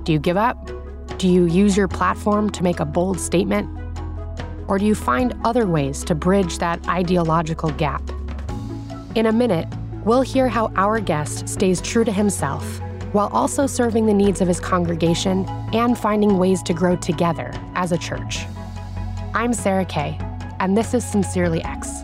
Do 0.02 0.12
you 0.12 0.18
give 0.18 0.36
up? 0.36 0.70
Do 1.18 1.28
you 1.28 1.46
use 1.46 1.76
your 1.76 1.88
platform 1.88 2.50
to 2.50 2.62
make 2.62 2.80
a 2.80 2.84
bold 2.84 3.20
statement? 3.20 3.70
Or 4.66 4.78
do 4.78 4.84
you 4.84 4.94
find 4.94 5.34
other 5.44 5.66
ways 5.66 6.02
to 6.04 6.14
bridge 6.14 6.58
that 6.58 6.86
ideological 6.88 7.70
gap? 7.70 8.02
In 9.14 9.26
a 9.26 9.33
minute, 9.33 9.69
we'll 10.07 10.23
hear 10.23 10.49
how 10.49 10.73
our 10.75 10.99
guest 10.99 11.47
stays 11.47 11.83
true 11.83 12.02
to 12.02 12.11
himself 12.11 12.81
while 13.12 13.28
also 13.28 13.66
serving 13.66 14.07
the 14.07 14.14
needs 14.14 14.40
of 14.40 14.49
his 14.49 14.59
congregation 14.59 15.45
and 15.75 15.99
finding 15.99 16.38
ways 16.38 16.62
to 16.62 16.73
grow 16.73 16.97
together 16.97 17.52
as 17.75 17.92
a 17.92 17.99
church. 17.99 18.47
I'm 19.35 19.52
Sarah 19.52 19.85
Kay, 19.85 20.19
and 20.61 20.78
this 20.78 20.95
is 20.95 21.04
Sincerely 21.04 21.62
X. 21.62 22.02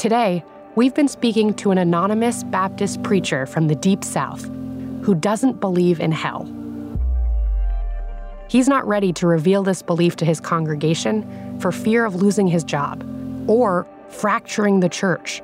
Today, 0.00 0.42
we've 0.76 0.94
been 0.94 1.08
speaking 1.08 1.52
to 1.56 1.72
an 1.72 1.76
anonymous 1.76 2.42
Baptist 2.44 3.02
preacher 3.02 3.44
from 3.44 3.68
the 3.68 3.74
Deep 3.74 4.02
South 4.02 4.44
who 5.02 5.14
doesn't 5.14 5.60
believe 5.60 6.00
in 6.00 6.10
hell. 6.10 6.48
He's 8.48 8.66
not 8.66 8.88
ready 8.88 9.12
to 9.12 9.26
reveal 9.26 9.62
this 9.62 9.82
belief 9.82 10.16
to 10.16 10.24
his 10.24 10.40
congregation 10.40 11.60
for 11.60 11.70
fear 11.70 12.06
of 12.06 12.14
losing 12.14 12.46
his 12.46 12.64
job 12.64 13.04
or 13.46 13.86
fracturing 14.08 14.80
the 14.80 14.88
church. 14.88 15.42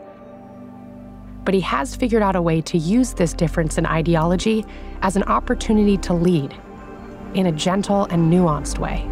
But 1.45 1.53
he 1.53 1.61
has 1.61 1.95
figured 1.95 2.23
out 2.23 2.35
a 2.35 2.41
way 2.41 2.63
to 2.63 2.79
use 2.79 3.13
this 3.13 3.35
difference 3.35 3.77
in 3.77 3.85
ideology 3.85 4.65
as 5.03 5.17
an 5.17 5.25
opportunity 5.25 5.99
to 5.99 6.15
lead 6.15 6.57
in 7.35 7.45
a 7.45 7.53
gentle 7.53 8.07
and 8.07 8.33
nuanced 8.33 8.79
way. 8.79 9.07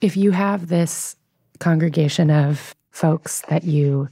If 0.00 0.16
you 0.16 0.30
have 0.30 0.68
this 0.68 1.16
congregation 1.58 2.30
of 2.30 2.74
folks 2.90 3.42
that 3.48 3.64
you 3.64 4.08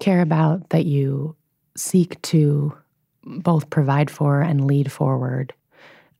care 0.00 0.20
about, 0.20 0.70
that 0.70 0.86
you 0.86 1.34
seek 1.76 2.20
to 2.22 2.76
both 3.24 3.68
provide 3.70 4.10
for 4.10 4.40
and 4.40 4.66
lead 4.66 4.90
forward, 4.90 5.52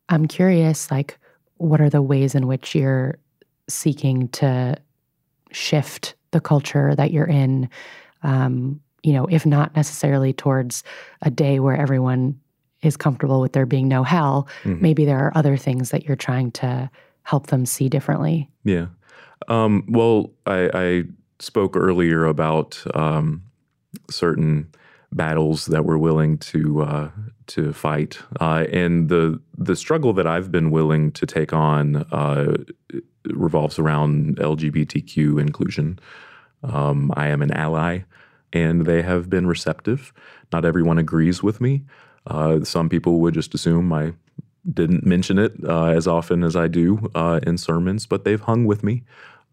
I'm 0.08 0.26
curious 0.26 0.90
like 0.90 1.18
what 1.58 1.80
are 1.80 1.90
the 1.90 2.02
ways 2.02 2.34
in 2.34 2.46
which 2.46 2.74
you're 2.74 3.18
seeking 3.68 4.28
to 4.28 4.76
shift 5.50 6.14
the 6.30 6.40
culture 6.40 6.94
that 6.94 7.10
you're 7.10 7.26
in 7.26 7.68
um, 8.22 8.80
you 9.02 9.12
know 9.12 9.26
if 9.26 9.46
not 9.46 9.74
necessarily 9.76 10.32
towards 10.32 10.82
a 11.22 11.30
day 11.30 11.60
where 11.60 11.76
everyone 11.76 12.38
is 12.82 12.96
comfortable 12.96 13.40
with 13.40 13.52
there 13.52 13.66
being 13.66 13.88
no 13.88 14.02
hell 14.02 14.46
mm-hmm. 14.62 14.80
maybe 14.80 15.04
there 15.04 15.18
are 15.18 15.32
other 15.36 15.56
things 15.56 15.90
that 15.90 16.04
you're 16.04 16.16
trying 16.16 16.50
to 16.50 16.90
help 17.28 17.48
them 17.48 17.66
see 17.66 17.90
differently? 17.90 18.48
Yeah. 18.64 18.86
Um, 19.48 19.84
well, 19.86 20.30
I, 20.46 20.70
I, 20.72 21.02
spoke 21.40 21.76
earlier 21.76 22.24
about 22.24 22.82
um, 22.96 23.42
certain 24.10 24.66
battles 25.12 25.66
that 25.66 25.84
we're 25.84 25.98
willing 25.98 26.38
to 26.38 26.82
uh, 26.82 27.10
to 27.48 27.72
fight, 27.72 28.18
uh, 28.40 28.64
and 28.72 29.08
the 29.08 29.40
the 29.56 29.76
struggle 29.76 30.12
that 30.14 30.26
I've 30.26 30.50
been 30.50 30.70
willing 30.70 31.12
to 31.12 31.26
take 31.26 31.52
on 31.52 31.96
uh, 32.10 32.56
revolves 33.26 33.78
around 33.78 34.38
LGBTQ 34.38 35.40
inclusion. 35.40 36.00
Um, 36.64 37.12
I 37.14 37.28
am 37.28 37.42
an 37.42 37.52
ally, 37.52 38.00
and 38.52 38.84
they 38.86 39.02
have 39.02 39.30
been 39.30 39.46
receptive. 39.46 40.12
Not 40.52 40.64
everyone 40.64 40.98
agrees 40.98 41.40
with 41.40 41.60
me. 41.60 41.84
Uh, 42.26 42.64
some 42.64 42.88
people 42.88 43.20
would 43.20 43.34
just 43.34 43.54
assume 43.54 43.92
I 43.92 44.14
didn't 44.72 45.06
mention 45.06 45.38
it 45.38 45.52
uh, 45.64 45.86
as 45.86 46.06
often 46.06 46.42
as 46.42 46.56
I 46.56 46.68
do 46.68 47.10
uh, 47.14 47.40
in 47.42 47.58
sermons, 47.58 48.06
but 48.06 48.24
they've 48.24 48.40
hung 48.40 48.64
with 48.64 48.82
me 48.82 49.04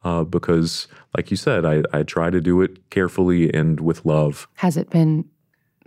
uh, 0.04 0.24
because, 0.24 0.88
like 1.16 1.32
you 1.32 1.38
said, 1.38 1.66
I, 1.66 1.84
I 1.92 2.04
try 2.04 2.30
to 2.30 2.40
do 2.40 2.62
it 2.62 2.90
carefully 2.90 3.52
and 3.54 3.80
with 3.80 4.06
love. 4.06 4.48
Has 4.56 4.78
it 4.78 4.90
been 4.90 5.26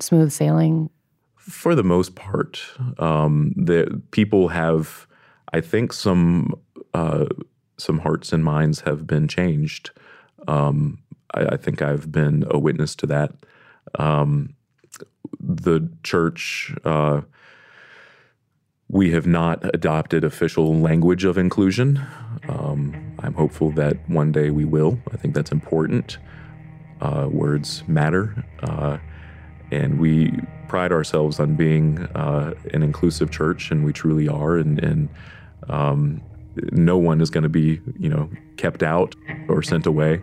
smooth 0.01 0.33
sailing? 0.33 0.91
For 1.37 1.75
the 1.75 1.85
most 1.85 2.15
part, 2.15 2.61
um, 2.99 3.55
the 3.57 4.03
people 4.11 4.49
have, 4.49 5.07
I 5.53 5.61
think, 5.61 5.93
some 5.93 6.55
uh, 6.95 7.27
some 7.77 8.01
hearts 8.01 8.33
and 8.33 8.45
minds 8.45 8.81
have 8.81 9.07
been 9.07 9.29
changed. 9.29 9.91
Um, 10.49 10.99
I, 11.33 11.47
I, 11.47 11.57
think 11.57 11.81
I've 11.81 12.11
been 12.11 12.45
a 12.51 12.59
witness 12.59 12.97
to 12.97 13.07
that. 13.07 13.33
Um, 13.99 14.55
the 15.39 15.89
church 16.03 16.75
uh, 16.85 17.21
we 18.91 19.11
have 19.13 19.27
not 19.27 19.63
adopted 19.75 20.25
official 20.25 20.75
language 20.75 21.25
of 21.25 21.37
inclusion. 21.37 22.05
Um, 22.49 23.15
I'm 23.19 23.35
hopeful 23.35 23.71
that 23.73 23.97
one 24.09 24.33
day 24.33 24.51
we 24.51 24.65
will. 24.65 24.99
I 25.13 25.17
think 25.17 25.35
that's 25.35 25.53
important. 25.53 26.19
Uh, 27.01 27.29
words 27.31 27.85
matter. 27.87 28.45
Uh, 28.63 28.99
and 29.71 30.01
we 30.01 30.33
pride 30.69 30.91
ourselves 30.91 31.39
on 31.39 31.55
being 31.55 31.99
uh, 32.15 32.55
an 32.73 32.83
inclusive 32.83 33.31
church, 33.31 33.71
and 33.71 33.85
we 33.85 33.93
truly 33.93 34.27
are. 34.27 34.57
And, 34.57 34.83
and 34.83 35.09
um, 35.69 36.23
no 36.73 36.97
one 36.97 37.21
is 37.21 37.29
going 37.29 37.43
to 37.43 37.51
be, 37.51 37.81
you 37.99 38.09
know, 38.09 38.31
kept 38.57 38.83
out 38.83 39.15
or 39.49 39.63
sent 39.63 39.87
away. 39.87 40.21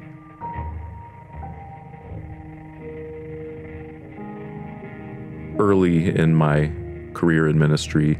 Early 5.59 6.09
in 6.09 6.33
my 6.33 6.71
career 7.13 7.47
in 7.47 7.59
ministry, 7.59 8.19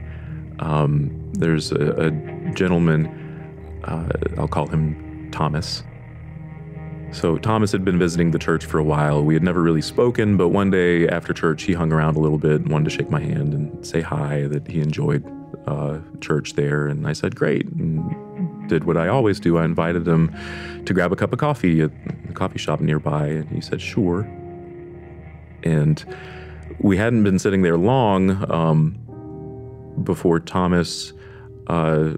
um, 0.59 1.31
there's 1.33 1.71
a, 1.71 2.07
a 2.07 2.11
gentleman, 2.53 3.07
uh, 3.83 4.09
I'll 4.37 4.47
call 4.47 4.67
him 4.67 5.29
Thomas. 5.31 5.83
So, 7.11 7.37
Thomas 7.37 7.71
had 7.71 7.85
been 7.85 7.97
visiting 7.97 8.31
the 8.31 8.39
church 8.39 8.65
for 8.65 8.77
a 8.77 8.83
while. 8.83 9.23
We 9.23 9.35
had 9.35 9.43
never 9.43 9.61
really 9.61 9.81
spoken, 9.81 10.35
but 10.35 10.49
one 10.49 10.69
day 10.69 11.07
after 11.07 11.33
church, 11.33 11.63
he 11.63 11.73
hung 11.73 11.93
around 11.93 12.17
a 12.17 12.19
little 12.19 12.37
bit 12.37 12.61
and 12.61 12.69
wanted 12.69 12.85
to 12.85 12.89
shake 12.89 13.09
my 13.09 13.21
hand 13.21 13.53
and 13.53 13.85
say 13.85 14.01
hi, 14.01 14.47
that 14.47 14.67
he 14.67 14.81
enjoyed 14.81 15.23
uh, 15.67 15.99
church 16.19 16.53
there. 16.53 16.87
And 16.87 17.07
I 17.07 17.13
said, 17.13 17.35
Great. 17.35 17.67
And 17.67 18.67
did 18.67 18.83
what 18.83 18.97
I 18.97 19.07
always 19.07 19.39
do. 19.39 19.57
I 19.57 19.65
invited 19.65 20.07
him 20.07 20.35
to 20.85 20.93
grab 20.93 21.11
a 21.11 21.15
cup 21.15 21.31
of 21.31 21.39
coffee 21.39 21.81
at 21.81 21.91
the 22.27 22.33
coffee 22.33 22.59
shop 22.59 22.81
nearby. 22.81 23.27
And 23.27 23.49
he 23.49 23.61
said, 23.61 23.81
Sure. 23.81 24.21
And 25.63 26.03
we 26.79 26.97
hadn't 26.97 27.23
been 27.23 27.39
sitting 27.39 27.61
there 27.61 27.77
long. 27.77 28.51
Um, 28.51 29.04
before 30.03 30.39
Thomas 30.39 31.13
uh, 31.67 32.13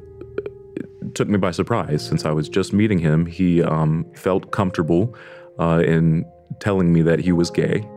took 1.13 1.27
me 1.27 1.37
by 1.37 1.51
surprise. 1.51 2.05
Since 2.05 2.25
I 2.25 2.31
was 2.31 2.49
just 2.49 2.73
meeting 2.73 2.99
him, 2.99 3.25
he 3.25 3.63
um, 3.63 4.05
felt 4.13 4.51
comfortable 4.51 5.15
uh, 5.59 5.83
in 5.85 6.25
telling 6.59 6.93
me 6.93 7.01
that 7.01 7.19
he 7.19 7.31
was 7.31 7.49
gay. 7.49 7.87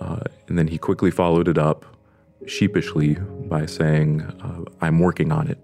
Uh, 0.00 0.20
and 0.48 0.58
then 0.58 0.68
he 0.68 0.78
quickly 0.78 1.10
followed 1.10 1.48
it 1.48 1.58
up 1.58 1.84
sheepishly 2.46 3.14
by 3.48 3.66
saying, 3.66 4.22
uh, 4.42 4.70
I'm 4.80 4.98
working 4.98 5.32
on 5.32 5.48
it, 5.48 5.58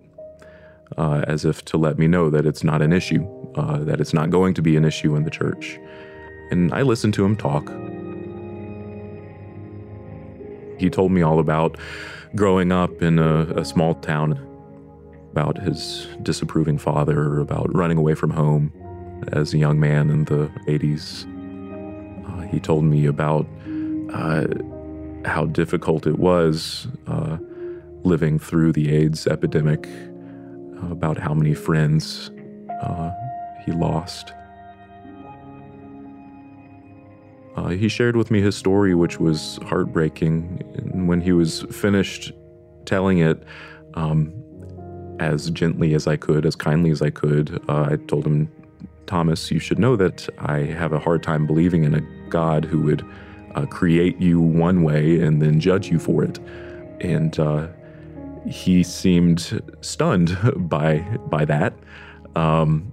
uh, 0.97 1.25
as 1.27 1.45
if 1.45 1.65
to 1.67 1.77
let 1.77 1.99
me 1.99 2.07
know 2.07 2.31
that 2.31 2.47
it's 2.47 2.65
not 2.65 2.83
an 2.83 2.93
issue, 2.93 3.27
uh, 3.55 3.79
that 3.85 4.01
it's 4.01 4.15
not 4.15 4.31
going 4.31 4.55
to 4.55 4.63
be 4.63 4.77
an 4.77 4.85
issue 4.85 5.15
in 5.17 5.25
the 5.25 5.31
church. 5.31 5.79
And 6.51 6.73
I 6.73 6.83
listened 6.83 7.15
to 7.15 7.25
him 7.25 7.37
talk. 7.37 7.71
He 10.83 10.91
told 10.91 11.13
me 11.13 11.23
all 11.23 11.39
about 11.39 11.79
growing 12.35 12.73
up 12.73 13.03
in 13.03 13.21
a, 13.21 13.43
a 13.55 13.65
small 13.65 13.95
town, 13.95 14.33
about 15.31 15.57
his 15.57 16.09
disapproving 16.23 16.77
father, 16.77 17.39
about 17.39 17.73
running 17.73 17.99
away 17.99 18.17
from 18.17 18.31
home 18.31 18.73
as 19.29 19.55
a 19.55 19.59
young 19.59 19.79
man 19.79 20.11
in 20.11 20.25
the 20.25 20.51
80s. 20.67 21.25
Uh, 22.27 22.49
he 22.49 22.59
told 22.59 22.83
me 22.83 23.07
about 23.07 23.47
uh, 24.13 24.45
how 25.25 25.47
difficult 25.47 26.05
it 26.05 26.19
was 26.19 26.89
uh, 27.07 27.37
living 28.03 28.41
through 28.41 28.73
the 28.73 28.93
AIDS 28.93 29.29
epidemic, 29.29 29.89
about 30.91 31.17
how 31.17 31.33
many 31.33 31.55
friends 31.55 32.33
uh, 32.83 33.13
he 33.65 33.71
lost. 33.71 34.33
Uh, 37.57 37.69
he 37.69 37.89
shared 37.89 38.17
with 38.17 38.31
me 38.31 38.41
his 38.41 38.57
story, 38.57 38.95
which 38.95 39.21
was 39.21 39.59
heartbreaking. 39.67 40.63
And 40.75 41.09
when 41.09 41.21
he 41.21 41.33
was 41.33 41.63
finished 41.71 42.33
telling 42.87 43.19
it, 43.19 43.43
um, 43.95 44.33
as 45.21 45.51
gently 45.51 45.95
as 45.95 46.07
I 46.07 46.17
could, 46.17 46.47
as 46.47 46.57
kindly 46.57 46.91
as 46.91 47.03
I 47.03 47.11
could, 47.11 47.63
uh, 47.69 47.89
I 47.91 47.97
told 48.09 48.27
him, 48.27 48.51
Thomas, 49.07 49.51
you 49.51 49.59
should 49.59 49.79
know 49.79 49.97
that 49.97 50.29
I 50.39 50.61
have 50.61 50.93
a 50.93 50.99
hard 50.99 51.23
time 51.23 51.47
believing 51.47 51.85
in 51.85 51.95
a 51.95 52.01
God 52.29 52.65
who 52.65 52.81
would 52.83 53.05
uh, 53.55 53.67
create 53.67 54.19
you 54.19 54.41
one 54.41 54.83
way 54.83 55.21
and 55.21 55.43
then 55.43 55.61
judge 55.61 55.91
you 55.91 55.99
for 55.99 56.25
it. 56.25 56.39
And 57.01 57.39
uh, 57.39 57.69
he 58.49 58.83
seemed 58.83 59.63
stunned 59.81 60.37
by 60.69 61.01
by 61.29 61.45
that. 61.45 61.75
Um, 62.35 62.92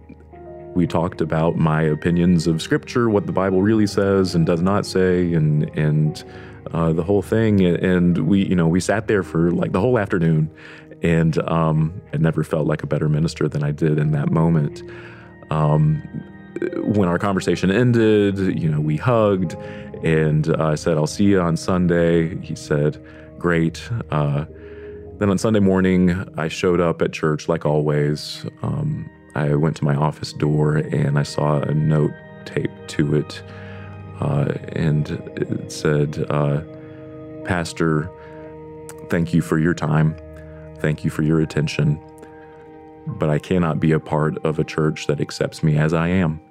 we 0.75 0.87
talked 0.87 1.21
about 1.21 1.57
my 1.57 1.81
opinions 1.81 2.47
of 2.47 2.61
Scripture, 2.61 3.09
what 3.09 3.25
the 3.25 3.31
Bible 3.31 3.61
really 3.61 3.87
says 3.87 4.35
and 4.35 4.45
does 4.45 4.61
not 4.61 4.85
say, 4.85 5.33
and 5.33 5.69
and 5.77 6.23
uh, 6.73 6.93
the 6.93 7.03
whole 7.03 7.21
thing. 7.21 7.65
And 7.65 8.17
we, 8.27 8.45
you 8.45 8.55
know, 8.55 8.67
we 8.67 8.79
sat 8.79 9.07
there 9.07 9.23
for 9.23 9.51
like 9.51 9.71
the 9.71 9.79
whole 9.79 9.97
afternoon, 9.97 10.49
and 11.01 11.37
um, 11.49 12.01
I 12.13 12.17
never 12.17 12.43
felt 12.43 12.67
like 12.67 12.83
a 12.83 12.87
better 12.87 13.09
minister 13.09 13.47
than 13.47 13.63
I 13.63 13.71
did 13.71 13.97
in 13.97 14.11
that 14.11 14.31
moment. 14.31 14.83
Um, 15.49 16.01
when 16.83 17.07
our 17.07 17.17
conversation 17.17 17.71
ended, 17.71 18.37
you 18.61 18.69
know, 18.69 18.81
we 18.81 18.97
hugged, 18.97 19.55
and 20.03 20.49
uh, 20.49 20.67
I 20.67 20.75
said, 20.75 20.97
"I'll 20.97 21.07
see 21.07 21.25
you 21.25 21.41
on 21.41 21.57
Sunday." 21.57 22.37
He 22.41 22.55
said, 22.55 23.03
"Great." 23.37 23.89
Uh, 24.11 24.45
then 25.17 25.29
on 25.29 25.37
Sunday 25.37 25.59
morning, 25.59 26.25
I 26.37 26.47
showed 26.47 26.79
up 26.79 27.01
at 27.01 27.11
church 27.11 27.49
like 27.49 27.65
always. 27.65 28.45
Um, 28.61 29.09
I 29.35 29.55
went 29.55 29.77
to 29.77 29.85
my 29.85 29.95
office 29.95 30.33
door 30.33 30.77
and 30.77 31.17
I 31.17 31.23
saw 31.23 31.59
a 31.59 31.73
note 31.73 32.13
taped 32.45 32.87
to 32.89 33.15
it. 33.15 33.41
Uh, 34.19 34.53
and 34.73 35.09
it 35.37 35.71
said, 35.71 36.25
uh, 36.29 36.61
Pastor, 37.45 38.09
thank 39.09 39.33
you 39.33 39.41
for 39.41 39.57
your 39.59 39.73
time. 39.73 40.15
Thank 40.79 41.03
you 41.03 41.09
for 41.09 41.23
your 41.23 41.39
attention. 41.39 41.99
But 43.07 43.29
I 43.29 43.39
cannot 43.39 43.79
be 43.79 43.91
a 43.91 43.99
part 43.99 44.37
of 44.45 44.59
a 44.59 44.63
church 44.63 45.07
that 45.07 45.21
accepts 45.21 45.63
me 45.63 45.77
as 45.77 45.93
I 45.93 46.09
am. 46.09 46.41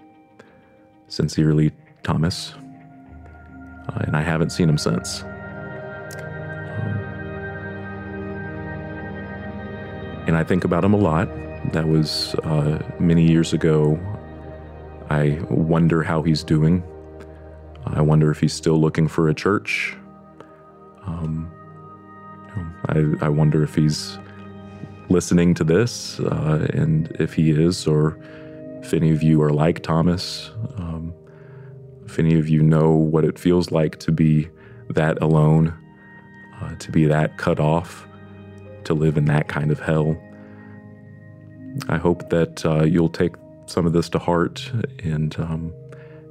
Sincerely, 1.09 1.73
Thomas. 2.03 2.55
Uh, 3.89 4.01
and 4.01 4.17
I 4.17 4.23
haven't 4.23 4.51
seen 4.51 4.69
him 4.69 4.79
since. 4.79 5.25
and 10.29 10.37
I 10.37 10.45
think 10.45 10.65
about 10.65 10.85
him 10.85 10.93
a 10.93 10.99
lot. 10.99 11.29
That 11.73 11.89
was 11.89 12.35
uh, 12.37 12.83
many 12.99 13.27
years 13.27 13.53
ago. 13.53 13.99
I 15.11 15.39
wonder 15.51 16.03
how 16.03 16.23
he's 16.23 16.43
doing. 16.43 16.83
I 17.87 18.01
wonder 18.01 18.31
if 18.31 18.41
he's 18.41 18.53
still 18.53 18.81
looking 18.81 19.09
for 19.09 19.29
a 19.29 19.35
church. 19.35 19.97
Um, 21.07 21.51
I, 22.87 23.27
I, 23.27 23.29
wonder 23.29 23.63
if 23.63 23.75
he's 23.75 24.19
listening 25.09 25.55
to 25.55 25.65
this, 25.65 26.21
uh, 26.21 26.69
and 26.75 27.11
if 27.19 27.33
he 27.33 27.51
is, 27.51 27.87
or 27.87 28.19
if 28.83 28.93
any 28.93 29.11
of 29.11 29.23
you 29.23 29.43
are 29.43 29.53
like 29.53 29.83
Thomas, 29.83 30.51
um, 30.77 31.15
if 32.05 32.19
any 32.19 32.39
of 32.39 32.49
you 32.49 32.63
know 32.63 32.91
what 32.91 33.25
it 33.25 33.39
feels 33.39 33.71
like 33.71 33.99
to 34.01 34.13
be 34.13 34.49
that 34.91 35.21
alone, 35.23 35.75
uh, 36.61 36.75
to 36.77 36.91
be 36.91 37.07
that 37.07 37.39
cut 37.39 37.61
off 37.61 38.07
to 38.85 38.95
live 38.95 39.17
in 39.17 39.27
that 39.27 39.49
kind 39.49 39.71
of 39.71 39.81
hell. 39.81 40.21
I 41.89 41.97
hope 41.97 42.31
that 42.31 42.65
uh, 42.65 42.85
you'll 42.85 43.09
take 43.09 43.35
some 43.67 43.87
of 43.87 43.93
this 43.93 44.09
to 44.11 44.19
heart 44.19 44.71
and 45.03 45.39
um, 45.39 45.73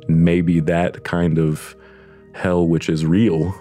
maybe 0.07 0.59
that 0.61 1.03
kind 1.03 1.37
of 1.37 1.75
hell, 2.33 2.67
which 2.67 2.89
is 2.89 3.05
real, 3.05 3.53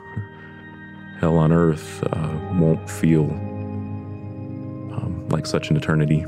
hell 1.21 1.37
on 1.37 1.53
earth, 1.53 2.03
uh, 2.13 2.39
won't 2.55 2.89
feel 2.91 3.25
um, 4.95 5.27
like 5.31 5.47
such 5.47 5.71
an 5.71 5.77
eternity. 5.77 6.25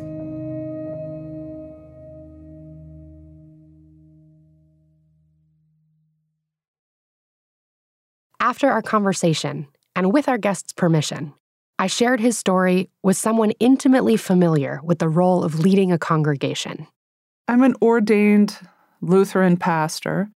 After 8.40 8.70
our 8.70 8.82
conversation, 8.82 9.66
and 9.94 10.12
with 10.12 10.28
our 10.28 10.38
guest's 10.38 10.72
permission, 10.72 11.34
I 11.80 11.86
shared 11.86 12.18
his 12.18 12.36
story 12.36 12.90
with 13.04 13.16
someone 13.16 13.52
intimately 13.60 14.16
familiar 14.16 14.80
with 14.82 14.98
the 14.98 15.08
role 15.08 15.44
of 15.44 15.60
leading 15.60 15.92
a 15.92 15.98
congregation. 15.98 16.88
I'm 17.46 17.62
an 17.62 17.76
ordained 17.80 18.58
Lutheran 19.00 19.56
pastor. 19.56 20.28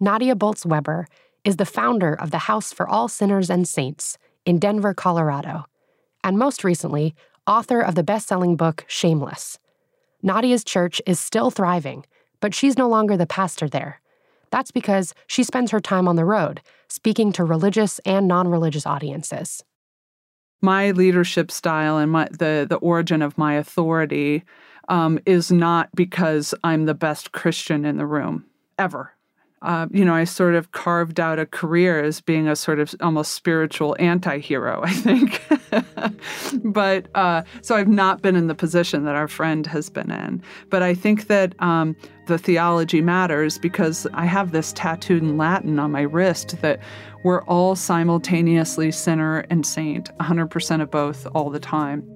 Nadia 0.00 0.34
Bolz 0.34 0.64
Weber 0.64 1.06
is 1.44 1.56
the 1.56 1.66
founder 1.66 2.14
of 2.14 2.30
the 2.30 2.48
House 2.48 2.72
for 2.72 2.88
All 2.88 3.08
Sinners 3.08 3.50
and 3.50 3.68
Saints 3.68 4.16
in 4.46 4.58
Denver, 4.58 4.94
Colorado, 4.94 5.66
and 6.22 6.38
most 6.38 6.64
recently, 6.64 7.14
author 7.46 7.82
of 7.82 7.94
the 7.94 8.02
best 8.02 8.26
selling 8.26 8.56
book 8.56 8.86
Shameless. 8.88 9.58
Nadia's 10.22 10.64
church 10.64 11.02
is 11.04 11.20
still 11.20 11.50
thriving, 11.50 12.06
but 12.40 12.54
she's 12.54 12.78
no 12.78 12.88
longer 12.88 13.18
the 13.18 13.26
pastor 13.26 13.68
there. 13.68 14.00
That's 14.50 14.70
because 14.70 15.12
she 15.26 15.44
spends 15.44 15.72
her 15.72 15.80
time 15.80 16.08
on 16.08 16.16
the 16.16 16.24
road, 16.24 16.62
speaking 16.88 17.32
to 17.32 17.44
religious 17.44 17.98
and 18.06 18.26
non 18.26 18.48
religious 18.48 18.86
audiences 18.86 19.62
my 20.60 20.90
leadership 20.92 21.50
style 21.50 21.98
and 21.98 22.10
my 22.10 22.28
the 22.30 22.66
the 22.68 22.76
origin 22.76 23.22
of 23.22 23.38
my 23.38 23.54
authority 23.54 24.44
um, 24.88 25.18
is 25.26 25.50
not 25.50 25.94
because 25.94 26.54
I'm 26.62 26.86
the 26.86 26.94
best 26.94 27.32
Christian 27.32 27.84
in 27.84 27.96
the 27.96 28.06
room 28.06 28.46
ever. 28.78 29.12
Uh, 29.64 29.86
you 29.90 30.04
know, 30.04 30.14
I 30.14 30.24
sort 30.24 30.54
of 30.54 30.72
carved 30.72 31.18
out 31.18 31.38
a 31.38 31.46
career 31.46 32.04
as 32.04 32.20
being 32.20 32.46
a 32.46 32.54
sort 32.54 32.78
of 32.78 32.94
almost 33.00 33.32
spiritual 33.32 33.96
anti-hero, 33.98 34.82
I 34.84 34.92
think. 34.92 35.42
but 36.62 37.08
uh, 37.14 37.42
so 37.62 37.74
I've 37.74 37.88
not 37.88 38.20
been 38.20 38.36
in 38.36 38.46
the 38.46 38.54
position 38.54 39.04
that 39.04 39.16
our 39.16 39.26
friend 39.26 39.66
has 39.66 39.88
been 39.88 40.10
in. 40.10 40.42
But 40.68 40.82
I 40.82 40.94
think 40.94 41.28
that 41.28 41.54
um, 41.62 41.96
the 42.26 42.36
theology 42.36 43.00
matters 43.00 43.58
because 43.58 44.06
I 44.12 44.26
have 44.26 44.52
this 44.52 44.74
tattooed 44.74 45.22
in 45.22 45.38
Latin 45.38 45.78
on 45.78 45.90
my 45.90 46.02
wrist 46.02 46.60
that 46.60 46.78
we're 47.24 47.42
all 47.44 47.74
simultaneously 47.74 48.92
sinner 48.92 49.46
and 49.48 49.64
saint, 49.64 50.10
100% 50.18 50.82
of 50.82 50.90
both 50.90 51.26
all 51.34 51.48
the 51.48 51.58
time. 51.58 52.06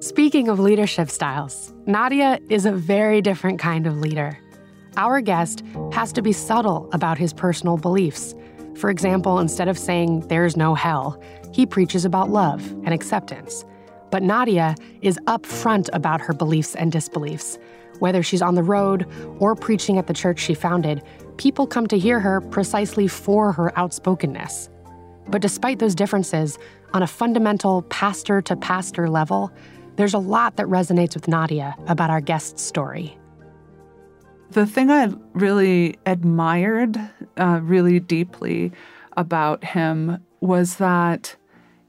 Speaking 0.00 0.48
of 0.48 0.60
leadership 0.60 1.08
styles, 1.08 1.72
Nadia 1.86 2.38
is 2.50 2.66
a 2.66 2.72
very 2.72 3.22
different 3.22 3.58
kind 3.58 3.86
of 3.86 3.96
leader. 3.96 4.38
Our 4.98 5.20
guest 5.20 5.62
has 5.92 6.12
to 6.14 6.22
be 6.22 6.32
subtle 6.32 6.90
about 6.92 7.18
his 7.18 7.32
personal 7.32 7.76
beliefs. 7.76 8.34
For 8.74 8.90
example, 8.90 9.38
instead 9.38 9.68
of 9.68 9.78
saying 9.78 10.26
there's 10.26 10.56
no 10.56 10.74
hell, 10.74 11.22
he 11.52 11.66
preaches 11.66 12.04
about 12.04 12.30
love 12.30 12.68
and 12.84 12.88
acceptance. 12.88 13.64
But 14.10 14.24
Nadia 14.24 14.74
is 15.00 15.16
upfront 15.28 15.88
about 15.92 16.20
her 16.20 16.32
beliefs 16.32 16.74
and 16.74 16.90
disbeliefs. 16.90 17.58
Whether 18.00 18.24
she's 18.24 18.42
on 18.42 18.56
the 18.56 18.62
road 18.64 19.06
or 19.38 19.54
preaching 19.54 19.98
at 19.98 20.08
the 20.08 20.14
church 20.14 20.40
she 20.40 20.54
founded, 20.54 21.00
people 21.36 21.66
come 21.66 21.86
to 21.86 21.98
hear 21.98 22.18
her 22.18 22.40
precisely 22.40 23.06
for 23.06 23.52
her 23.52 23.78
outspokenness. 23.78 24.68
But 25.28 25.42
despite 25.42 25.78
those 25.78 25.94
differences, 25.94 26.58
on 26.92 27.04
a 27.04 27.06
fundamental 27.06 27.82
pastor 27.82 28.42
to 28.42 28.56
pastor 28.56 29.08
level, 29.08 29.52
there's 29.94 30.14
a 30.14 30.18
lot 30.18 30.56
that 30.56 30.66
resonates 30.66 31.14
with 31.14 31.28
Nadia 31.28 31.76
about 31.86 32.10
our 32.10 32.20
guest's 32.20 32.62
story. 32.62 33.17
The 34.50 34.66
thing 34.66 34.90
I 34.90 35.12
really 35.34 35.98
admired 36.06 36.98
uh, 37.36 37.60
really 37.62 38.00
deeply 38.00 38.72
about 39.16 39.62
him 39.62 40.24
was 40.40 40.76
that 40.76 41.36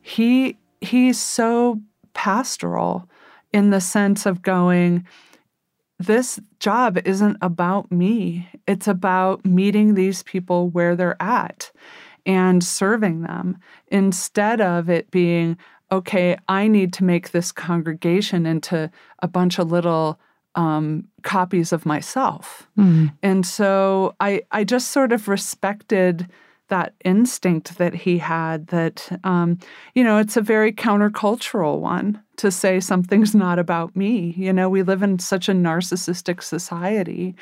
he 0.01 0.57
he's 0.81 1.19
so 1.19 1.81
pastoral 2.13 3.09
in 3.53 3.69
the 3.69 3.81
sense 3.81 4.25
of 4.25 4.41
going 4.41 5.05
this 5.99 6.39
job 6.59 6.97
isn't 7.05 7.37
about 7.41 7.91
me. 7.91 8.47
It's 8.67 8.87
about 8.87 9.45
meeting 9.45 9.93
these 9.93 10.23
people 10.23 10.69
where 10.69 10.95
they're 10.95 11.21
at 11.21 11.71
and 12.25 12.63
serving 12.63 13.21
them 13.21 13.57
instead 13.87 14.61
of 14.61 14.89
it 14.89 15.09
being 15.11 15.57
okay 15.91 16.37
i 16.47 16.67
need 16.67 16.93
to 16.93 17.03
make 17.03 17.31
this 17.31 17.51
congregation 17.51 18.45
into 18.45 18.91
a 19.19 19.27
bunch 19.27 19.57
of 19.57 19.71
little 19.71 20.19
um, 20.55 21.07
copies 21.23 21.71
of 21.71 21.85
myself. 21.85 22.67
Mm. 22.77 23.13
And 23.21 23.45
so 23.45 24.15
I, 24.19 24.41
I 24.51 24.63
just 24.63 24.91
sort 24.91 25.11
of 25.11 25.27
respected 25.27 26.27
that 26.69 26.93
instinct 27.03 27.77
that 27.77 27.93
he 27.93 28.19
had 28.19 28.67
that, 28.67 29.19
um, 29.23 29.57
you 29.95 30.03
know, 30.03 30.17
it's 30.17 30.37
a 30.37 30.41
very 30.41 30.71
countercultural 30.71 31.79
one 31.79 32.21
to 32.37 32.51
say 32.51 32.79
something's 32.79 33.35
not 33.35 33.59
about 33.59 33.95
me. 33.95 34.33
You 34.37 34.53
know, 34.53 34.69
we 34.69 34.83
live 34.83 35.03
in 35.03 35.19
such 35.19 35.49
a 35.49 35.53
narcissistic 35.53 36.41
society 36.41 37.35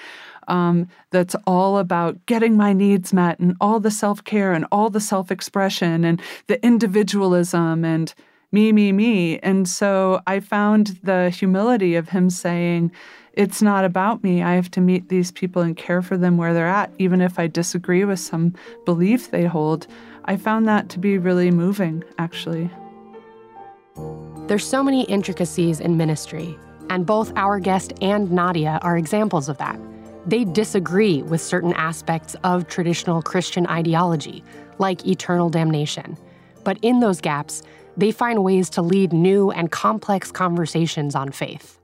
um, 0.48 0.88
that's 1.12 1.36
all 1.46 1.78
about 1.78 2.26
getting 2.26 2.56
my 2.56 2.74
needs 2.74 3.14
met 3.14 3.38
and 3.40 3.56
all 3.62 3.80
the 3.80 3.92
self 3.92 4.24
care 4.24 4.54
and 4.54 4.66
all 4.72 4.90
the 4.90 5.02
self 5.02 5.30
expression 5.30 6.04
and 6.04 6.22
the 6.48 6.64
individualism 6.66 7.86
and 7.86 8.14
me, 8.52 8.72
me, 8.72 8.92
me. 8.92 9.40
And 9.40 9.68
so 9.68 10.22
I 10.26 10.40
found 10.40 11.00
the 11.04 11.30
humility 11.30 11.96
of 11.96 12.10
him 12.10 12.30
saying, 12.30 12.92
it's 13.34 13.62
not 13.62 13.86
about 13.86 14.24
me. 14.24 14.42
I 14.42 14.56
have 14.56 14.72
to 14.72 14.82
meet 14.82 15.10
these 15.10 15.32
people 15.32 15.62
and 15.62 15.78
care 15.78 16.02
for 16.02 16.18
them 16.18 16.38
where 16.38 16.54
they're 16.54 16.68
at, 16.68 16.92
even 16.98 17.22
if 17.22 17.38
I 17.38 17.48
disagree 17.48 18.04
with 18.04 18.20
some 18.20 18.56
belief 18.86 19.30
they 19.30 19.46
hold. 19.46 19.86
I 20.26 20.38
found 20.38 20.68
that 20.68 20.90
to 20.90 21.00
be 21.00 21.18
really 21.18 21.52
moving, 21.52 22.04
actually. 22.18 22.70
There's 24.48 24.66
so 24.66 24.82
many 24.82 25.04
intricacies 25.04 25.80
in 25.80 25.98
ministry, 25.98 26.58
and 26.90 27.06
both 27.06 27.32
our 27.36 27.60
guest 27.60 27.94
and 28.02 28.32
Nadia 28.32 28.80
are 28.82 28.98
examples 28.98 29.50
of 29.50 29.58
that. 29.60 29.80
They 30.26 30.44
disagree 30.44 31.22
with 31.22 31.42
certain 31.42 31.74
aspects 31.74 32.36
of 32.44 32.68
traditional 32.68 33.22
Christian 33.22 33.68
ideology, 33.68 34.44
like 34.80 35.06
eternal 35.06 35.50
damnation. 35.50 36.18
But 36.64 36.80
in 36.82 37.02
those 37.02 37.22
gaps, 37.22 37.62
they 37.98 38.12
find 38.12 38.44
ways 38.44 38.70
to 38.70 38.82
lead 38.82 39.12
new 39.12 39.52
and 39.52 39.72
complex 39.72 40.32
conversations 40.32 41.16
on 41.16 41.32
faith 41.32 41.77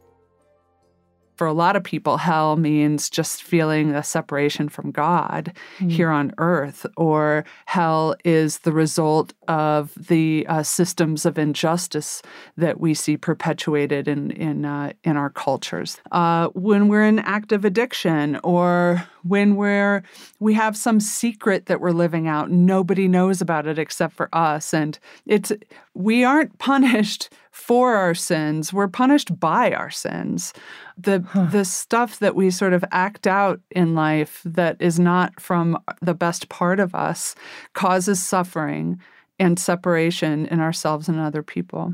for 1.43 1.47
a 1.47 1.51
lot 1.51 1.75
of 1.75 1.83
people, 1.83 2.15
hell 2.15 2.55
means 2.55 3.09
just 3.09 3.43
feeling 3.43 3.93
a 3.93 4.01
separation 4.01 4.69
from 4.69 4.91
God 4.91 5.51
mm. 5.77 5.91
here 5.91 6.09
on 6.09 6.31
earth, 6.37 6.85
or 6.95 7.43
hell 7.65 8.15
is 8.23 8.59
the 8.59 8.71
result 8.71 9.33
of 9.49 9.91
the 10.07 10.45
uh, 10.47 10.63
systems 10.63 11.25
of 11.25 11.37
injustice 11.37 12.21
that 12.55 12.79
we 12.79 12.93
see 12.93 13.17
perpetuated 13.17 14.07
in 14.07 14.31
in 14.31 14.63
uh, 14.63 14.93
in 15.03 15.17
our 15.17 15.29
cultures. 15.29 15.99
Uh, 16.13 16.47
when 16.53 16.87
we're 16.87 17.03
in 17.03 17.19
active 17.19 17.65
addiction, 17.65 18.39
or 18.41 19.05
when 19.23 19.57
we're 19.57 20.01
we 20.39 20.53
have 20.53 20.77
some 20.77 21.01
secret 21.01 21.65
that 21.65 21.81
we're 21.81 21.91
living 21.91 22.25
out, 22.25 22.51
nobody 22.51 23.09
knows 23.09 23.41
about 23.41 23.67
it 23.67 23.77
except 23.77 24.13
for 24.13 24.29
us, 24.31 24.73
and 24.73 24.97
it's 25.25 25.51
we 25.93 26.23
aren't 26.23 26.57
punished 26.57 27.29
for 27.53 27.93
our 27.93 28.15
sins, 28.15 28.73
we're 28.73 28.87
punished 28.87 29.39
by 29.39 29.71
our 29.73 29.91
sins. 29.91 30.53
The 30.97 31.21
huh. 31.21 31.45
the 31.51 31.63
stuff 31.63 32.17
that 32.17 32.35
we 32.35 32.49
sort 32.49 32.73
of 32.73 32.83
act 32.91 33.27
out 33.27 33.61
in 33.69 33.93
life 33.93 34.41
that 34.43 34.75
is 34.81 34.99
not 34.99 35.39
from 35.39 35.77
the 36.01 36.15
best 36.15 36.49
part 36.49 36.79
of 36.79 36.95
us 36.95 37.35
causes 37.73 38.21
suffering 38.21 38.99
and 39.37 39.59
separation 39.59 40.47
in 40.47 40.59
ourselves 40.59 41.07
and 41.07 41.19
other 41.19 41.43
people. 41.43 41.93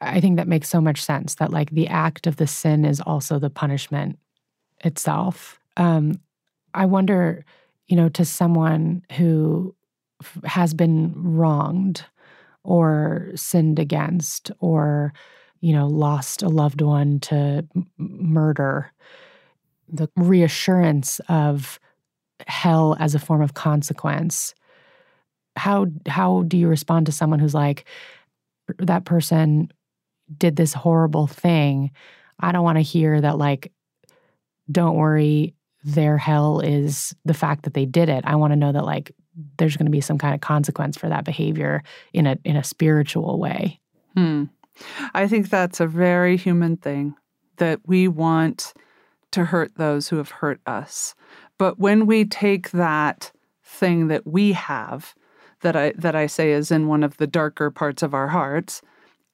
I 0.00 0.20
think 0.20 0.36
that 0.36 0.46
makes 0.46 0.68
so 0.68 0.80
much 0.80 1.02
sense 1.02 1.34
that 1.36 1.50
like 1.50 1.70
the 1.70 1.88
act 1.88 2.28
of 2.28 2.36
the 2.36 2.46
sin 2.46 2.84
is 2.84 3.00
also 3.00 3.40
the 3.40 3.50
punishment 3.50 4.16
itself. 4.84 5.58
Um, 5.76 6.20
I 6.72 6.86
wonder, 6.86 7.44
you 7.88 7.96
know, 7.96 8.08
to 8.10 8.24
someone 8.24 9.02
who 9.16 9.74
f- 10.22 10.38
has 10.44 10.72
been 10.72 11.12
wronged 11.16 12.04
or 12.64 13.30
sinned 13.34 13.78
against 13.78 14.50
or 14.58 15.12
you 15.60 15.72
know 15.72 15.86
lost 15.86 16.42
a 16.42 16.48
loved 16.48 16.80
one 16.80 17.20
to 17.20 17.66
m- 17.76 17.86
murder 17.96 18.90
the 19.88 20.08
reassurance 20.16 21.20
of 21.28 21.78
hell 22.46 22.96
as 22.98 23.14
a 23.14 23.18
form 23.18 23.42
of 23.42 23.54
consequence 23.54 24.54
how 25.56 25.86
how 26.06 26.42
do 26.42 26.56
you 26.56 26.68
respond 26.68 27.06
to 27.06 27.12
someone 27.12 27.38
who's 27.38 27.54
like 27.54 27.84
that 28.78 29.04
person 29.04 29.70
did 30.36 30.56
this 30.56 30.72
horrible 30.72 31.26
thing. 31.26 31.90
I 32.40 32.52
don't 32.52 32.64
want 32.64 32.78
to 32.78 32.82
hear 32.82 33.20
that 33.20 33.38
like 33.38 33.72
don't 34.70 34.96
worry 34.96 35.54
their 35.84 36.16
hell 36.16 36.60
is 36.60 37.14
the 37.24 37.34
fact 37.34 37.64
that 37.64 37.74
they 37.74 37.84
did 37.84 38.08
it. 38.08 38.24
I 38.26 38.36
want 38.36 38.52
to 38.52 38.56
know 38.56 38.72
that 38.72 38.86
like 38.86 39.12
there's 39.58 39.76
going 39.76 39.86
to 39.86 39.92
be 39.92 40.00
some 40.00 40.18
kind 40.18 40.34
of 40.34 40.40
consequence 40.40 40.96
for 40.96 41.08
that 41.08 41.24
behavior 41.24 41.82
in 42.12 42.26
a 42.26 42.38
in 42.44 42.56
a 42.56 42.64
spiritual 42.64 43.38
way. 43.38 43.80
Hmm. 44.16 44.44
I 45.14 45.28
think 45.28 45.50
that's 45.50 45.80
a 45.80 45.86
very 45.86 46.36
human 46.36 46.76
thing 46.76 47.14
that 47.56 47.80
we 47.86 48.08
want 48.08 48.74
to 49.32 49.44
hurt 49.44 49.72
those 49.76 50.08
who 50.08 50.16
have 50.16 50.30
hurt 50.30 50.60
us. 50.66 51.14
But 51.58 51.78
when 51.78 52.06
we 52.06 52.24
take 52.24 52.70
that 52.70 53.32
thing 53.64 54.08
that 54.08 54.26
we 54.26 54.52
have 54.52 55.14
that 55.60 55.76
I 55.76 55.92
that 55.96 56.14
I 56.14 56.26
say 56.26 56.52
is 56.52 56.70
in 56.70 56.86
one 56.86 57.02
of 57.02 57.16
the 57.16 57.26
darker 57.26 57.70
parts 57.70 58.02
of 58.02 58.14
our 58.14 58.28
hearts 58.28 58.82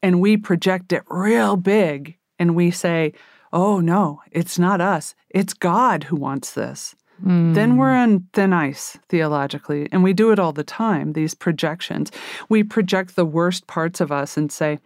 and 0.03 0.21
we 0.21 0.37
project 0.37 0.93
it 0.93 1.03
real 1.09 1.57
big 1.57 2.17
and 2.39 2.55
we 2.55 2.71
say, 2.71 3.13
"Oh 3.53 3.81
no, 3.81 4.23
it's 4.31 4.59
not 4.59 4.81
us. 4.81 5.15
It's 5.29 5.53
God 5.53 6.05
who 6.05 6.17
wants 6.17 6.53
this." 6.53 6.95
Mm. 7.25 7.55
Then 7.55 7.77
we're 7.77 7.95
on 7.95 8.27
thin 8.33 8.53
ice 8.53 8.99
theologically, 9.09 9.89
and 9.93 10.03
we 10.03 10.13
do 10.13 10.31
it 10.33 10.39
all 10.39 10.53
the 10.53 10.65
time, 10.65 11.13
these 11.13 11.35
projections. 11.35 12.11
We 12.49 12.63
project 12.63 13.17
the 13.17 13.25
worst 13.25 13.67
parts 13.67 14.01
of 14.01 14.11
us 14.11 14.37
and 14.37 14.51
say, 14.51 14.79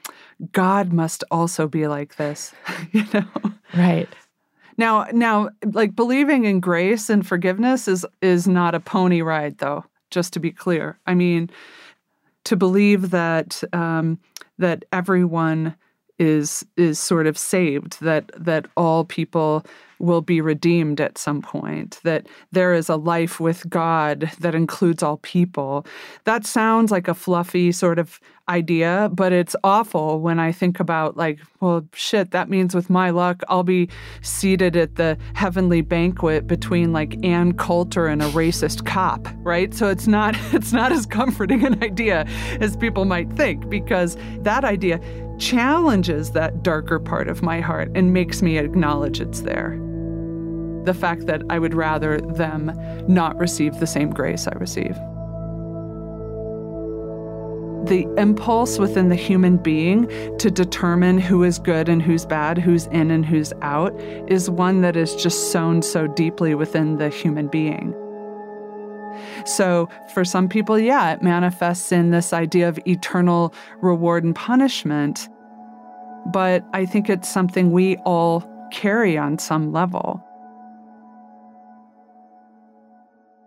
God 0.53 0.93
must 0.93 1.23
also 1.31 1.69
be 1.69 1.87
like 1.87 2.17
this, 2.17 2.53
you 2.93 3.05
know? 3.13 3.27
Right. 3.77 4.09
Now, 4.77 5.07
now, 5.13 5.51
like 5.73 5.95
believing 5.95 6.45
in 6.45 6.61
grace 6.61 7.09
and 7.09 7.27
forgiveness 7.27 7.87
is 7.87 8.05
is 8.21 8.49
not 8.49 8.75
a 8.75 8.81
pony 8.81 9.23
ride, 9.23 9.59
though. 9.59 9.85
Just 10.11 10.33
to 10.35 10.41
be 10.41 10.51
clear, 10.51 10.99
I 11.07 11.15
mean, 11.15 11.51
to 12.45 12.57
believe 12.57 13.11
that 13.11 13.63
um, 13.73 14.19
that 14.59 14.85
everyone 14.93 15.77
is 16.19 16.65
is 16.77 16.99
sort 16.99 17.27
of 17.27 17.37
saved, 17.37 18.01
that 18.01 18.31
that 18.37 18.67
all 18.77 19.05
people 19.05 19.65
will 19.99 20.21
be 20.21 20.41
redeemed 20.41 21.01
at 21.01 21.19
some 21.19 21.41
point, 21.41 21.99
that 22.05 22.27
there 22.53 22.75
is 22.75 22.89
a 22.89 22.97
life 22.97 23.41
with 23.41 23.69
God 23.71 24.31
that 24.41 24.55
includes 24.55 25.03
all 25.03 25.19
people. 25.19 25.87
That 26.25 26.47
sounds 26.47 26.91
like 26.91 27.09
a 27.09 27.15
fluffy 27.15 27.73
sort 27.73 27.99
of 27.99 28.21
idea, 28.49 29.11
but 29.13 29.33
it's 29.33 29.57
awful 29.65 30.21
when 30.21 30.39
I 30.39 30.53
think 30.53 30.79
about, 30.79 31.17
like, 31.17 31.39
well, 31.61 31.87
shit, 31.95 32.33
that 32.33 32.51
means 32.51 32.75
with 32.75 32.91
my 32.91 33.11
luck, 33.11 33.43
I'll 33.49 33.63
be 33.63 33.89
seated 34.21 34.77
at 34.77 34.97
the 34.97 35.17
heavenly 35.35 35.81
banquet 35.81 36.47
between 36.47 36.93
like 36.93 37.25
Ann 37.25 37.55
Coulter 37.55 38.07
and 38.07 38.23
a 38.23 38.29
racist 38.31 38.85
cop, 38.85 39.27
right? 39.39 39.73
So 39.73 39.89
it's 39.89 40.07
not 40.07 40.37
it's 40.53 40.73
not 40.73 40.93
as 40.93 41.07
comforting 41.07 41.65
an 41.65 41.83
idea 41.83 42.27
as 42.61 42.77
people 42.77 43.07
might 43.07 43.33
think 43.33 43.69
because 43.71 44.17
that 44.41 44.65
idea 44.65 45.01
challenges 45.39 46.31
that 46.33 46.63
darker 46.63 46.99
part 46.99 47.29
of 47.29 47.43
my 47.43 47.61
heart 47.61 47.91
and 47.95 48.13
makes 48.13 48.43
me 48.43 48.59
acknowledge 48.59 49.21
it's 49.21 49.41
there 49.41 49.79
the 50.85 50.95
fact 50.95 51.27
that 51.27 51.43
I 51.51 51.59
would 51.59 51.75
rather 51.75 52.21
them 52.21 52.73
not 53.09 53.39
receive 53.39 53.81
the 53.81 53.87
same 53.87 54.11
grace 54.11 54.47
I 54.47 54.53
receive. 54.53 54.95
The 57.87 58.07
impulse 58.17 58.79
within 58.79 59.11
the 59.11 59.15
human 59.15 59.59
being 59.59 60.07
to 60.39 60.51
determine 60.51 61.19
who 61.19 61.43
is 61.43 61.59
good 61.59 61.89
and 61.89 62.03
who's 62.03 62.25
bad, 62.25 62.57
who's 62.57 62.87
in 62.87 63.11
and 63.11 63.27
who's 63.27 63.53
out, 63.61 63.99
is 64.29 64.49
one 64.49 64.81
that 64.81 64.97
is 64.97 65.15
just 65.15 65.53
sown 65.53 65.83
so 65.83 66.07
deeply 66.07 66.55
within 66.55 66.97
the 66.97 67.11
human 67.11 67.49
being. 67.49 67.95
So, 69.45 69.89
for 70.13 70.25
some 70.25 70.49
people, 70.49 70.79
yeah, 70.79 71.13
it 71.13 71.23
manifests 71.23 71.93
in 71.93 72.11
this 72.11 72.33
idea 72.33 72.69
of 72.69 72.79
eternal 72.87 73.55
reward 73.81 74.25
and 74.25 74.35
punishment. 74.35 75.29
But 76.27 76.65
I 76.73 76.87
think 76.87 77.09
it's 77.11 77.29
something 77.29 77.71
we 77.71 77.97
all 77.99 78.49
carry 78.73 79.17
on 79.17 79.39
some 79.39 79.73
level. 79.73 80.25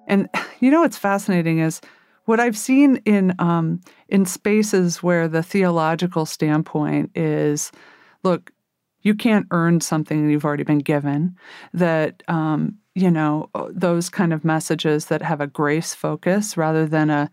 And 0.07 0.29
you 0.59 0.71
know 0.71 0.81
what's 0.81 0.97
fascinating 0.97 1.59
is 1.59 1.81
what 2.25 2.39
I've 2.39 2.57
seen 2.57 2.97
in 3.05 3.33
um, 3.39 3.81
in 4.09 4.25
spaces 4.25 5.01
where 5.01 5.27
the 5.27 5.43
theological 5.43 6.25
standpoint 6.25 7.11
is, 7.15 7.71
look, 8.23 8.51
you 9.01 9.15
can't 9.15 9.47
earn 9.51 9.79
something 9.79 10.29
you've 10.29 10.45
already 10.45 10.63
been 10.63 10.79
given. 10.79 11.37
That 11.73 12.23
um, 12.27 12.75
you 12.97 13.11
know 13.11 13.47
those 13.69 14.09
kind 14.09 14.33
of 14.33 14.43
messages 14.43 15.05
that 15.05 15.21
have 15.21 15.39
a 15.39 15.45
grace 15.45 15.93
focus 15.93 16.57
rather 16.57 16.87
than 16.87 17.11
a, 17.11 17.29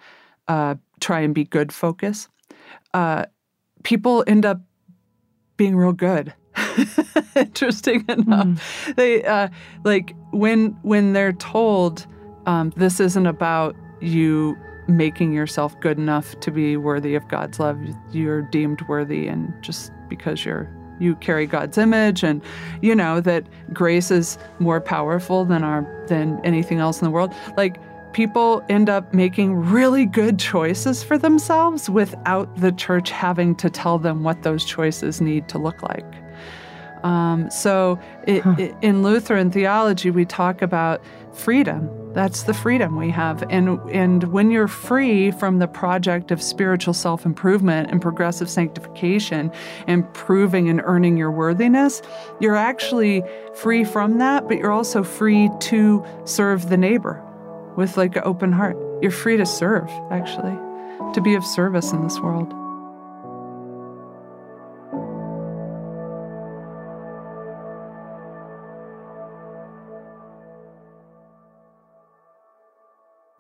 a 0.46 0.77
try 1.00 1.20
and 1.20 1.35
be 1.35 1.44
good 1.44 1.72
focus. 1.72 2.29
Uh, 2.92 3.24
people 3.83 4.22
end 4.27 4.44
up 4.44 4.61
being 5.57 5.74
real 5.74 5.94
good. 5.94 6.35
Interesting 7.35 8.05
enough, 8.09 8.46
mm. 8.46 8.94
they 8.96 9.24
uh, 9.24 9.48
like 9.85 10.14
when 10.33 10.77
when 10.83 11.14
they're 11.14 11.33
told 11.33 12.07
um, 12.44 12.70
this 12.77 13.00
isn't 13.00 13.27
about 13.27 13.74
you 14.00 14.57
making 14.87 15.33
yourself 15.33 15.79
good 15.81 15.96
enough 15.96 16.38
to 16.40 16.50
be 16.50 16.77
worthy 16.77 17.14
of 17.14 17.27
God's 17.29 17.59
love. 17.59 17.79
You're 18.12 18.42
deemed 18.42 18.83
worthy, 18.83 19.29
and 19.29 19.50
just 19.62 19.92
because 20.11 20.44
you're 20.44 20.70
you 20.98 21.16
carry 21.16 21.46
God's 21.46 21.78
image, 21.78 22.22
and 22.22 22.42
you 22.83 22.94
know 22.94 23.20
that 23.20 23.44
grace 23.72 24.11
is 24.11 24.38
more 24.59 24.80
powerful 24.80 25.44
than 25.44 25.64
our 25.64 25.87
than 26.09 26.40
anything 26.44 26.78
else 26.78 27.00
in 27.00 27.04
the 27.04 27.11
world. 27.11 27.33
Like 27.57 27.78
people 28.12 28.64
end 28.68 28.88
up 28.88 29.12
making 29.12 29.57
really 29.57 30.07
good 30.07 30.38
choices 30.38 31.02
for 31.02 31.18
themselves 31.18 31.90
without 31.90 32.54
the 32.57 32.72
church 32.72 33.11
having 33.11 33.54
to 33.57 33.68
tell 33.68 33.98
them 33.98 34.22
what 34.22 34.42
those 34.42 34.64
choices 34.64 35.20
need 35.20 35.48
to 35.48 35.59
look 35.59 35.83
like. 35.83 36.07
Um, 37.02 37.50
so, 37.50 37.98
it, 38.26 38.42
huh. 38.42 38.54
it, 38.59 38.74
in 38.80 39.02
Lutheran 39.02 39.50
theology, 39.50 40.11
we 40.11 40.24
talk 40.24 40.62
about 40.62 41.02
freedom 41.35 41.90
that's 42.14 42.44
the 42.44 42.55
freedom 42.55 42.96
we 42.96 43.11
have. 43.11 43.42
And, 43.50 43.81
and 43.90 44.24
when 44.33 44.50
you're 44.50 44.68
free 44.68 45.33
from 45.33 45.59
the 45.59 45.66
project 45.66 46.31
of 46.31 46.40
spiritual 46.40 46.94
self 46.94 47.27
improvement 47.27 47.90
and 47.90 48.00
progressive 48.00 48.48
sanctification, 48.48 49.53
improving 49.88 50.68
and 50.68 50.81
earning 50.85 51.16
your 51.16 51.31
worthiness, 51.31 52.00
you're 52.40 52.57
actually 52.57 53.22
free 53.55 53.85
from 53.85 54.18
that, 54.18 54.48
but 54.48 54.59
you're 54.59 54.72
also 54.72 55.03
free 55.03 55.50
to 55.61 56.05
serve 56.24 56.68
the 56.68 56.77
neighbor 56.77 57.22
with 57.77 57.96
like 57.96 58.16
an 58.16 58.22
open 58.24 58.53
heart. 58.53 58.77
You're 59.03 59.11
free 59.11 59.37
to 59.37 59.46
serve, 59.46 59.90
actually, 60.11 60.57
to 61.12 61.20
be 61.20 61.35
of 61.35 61.44
service 61.44 61.92
in 61.92 62.03
this 62.03 62.18
world. 62.20 62.63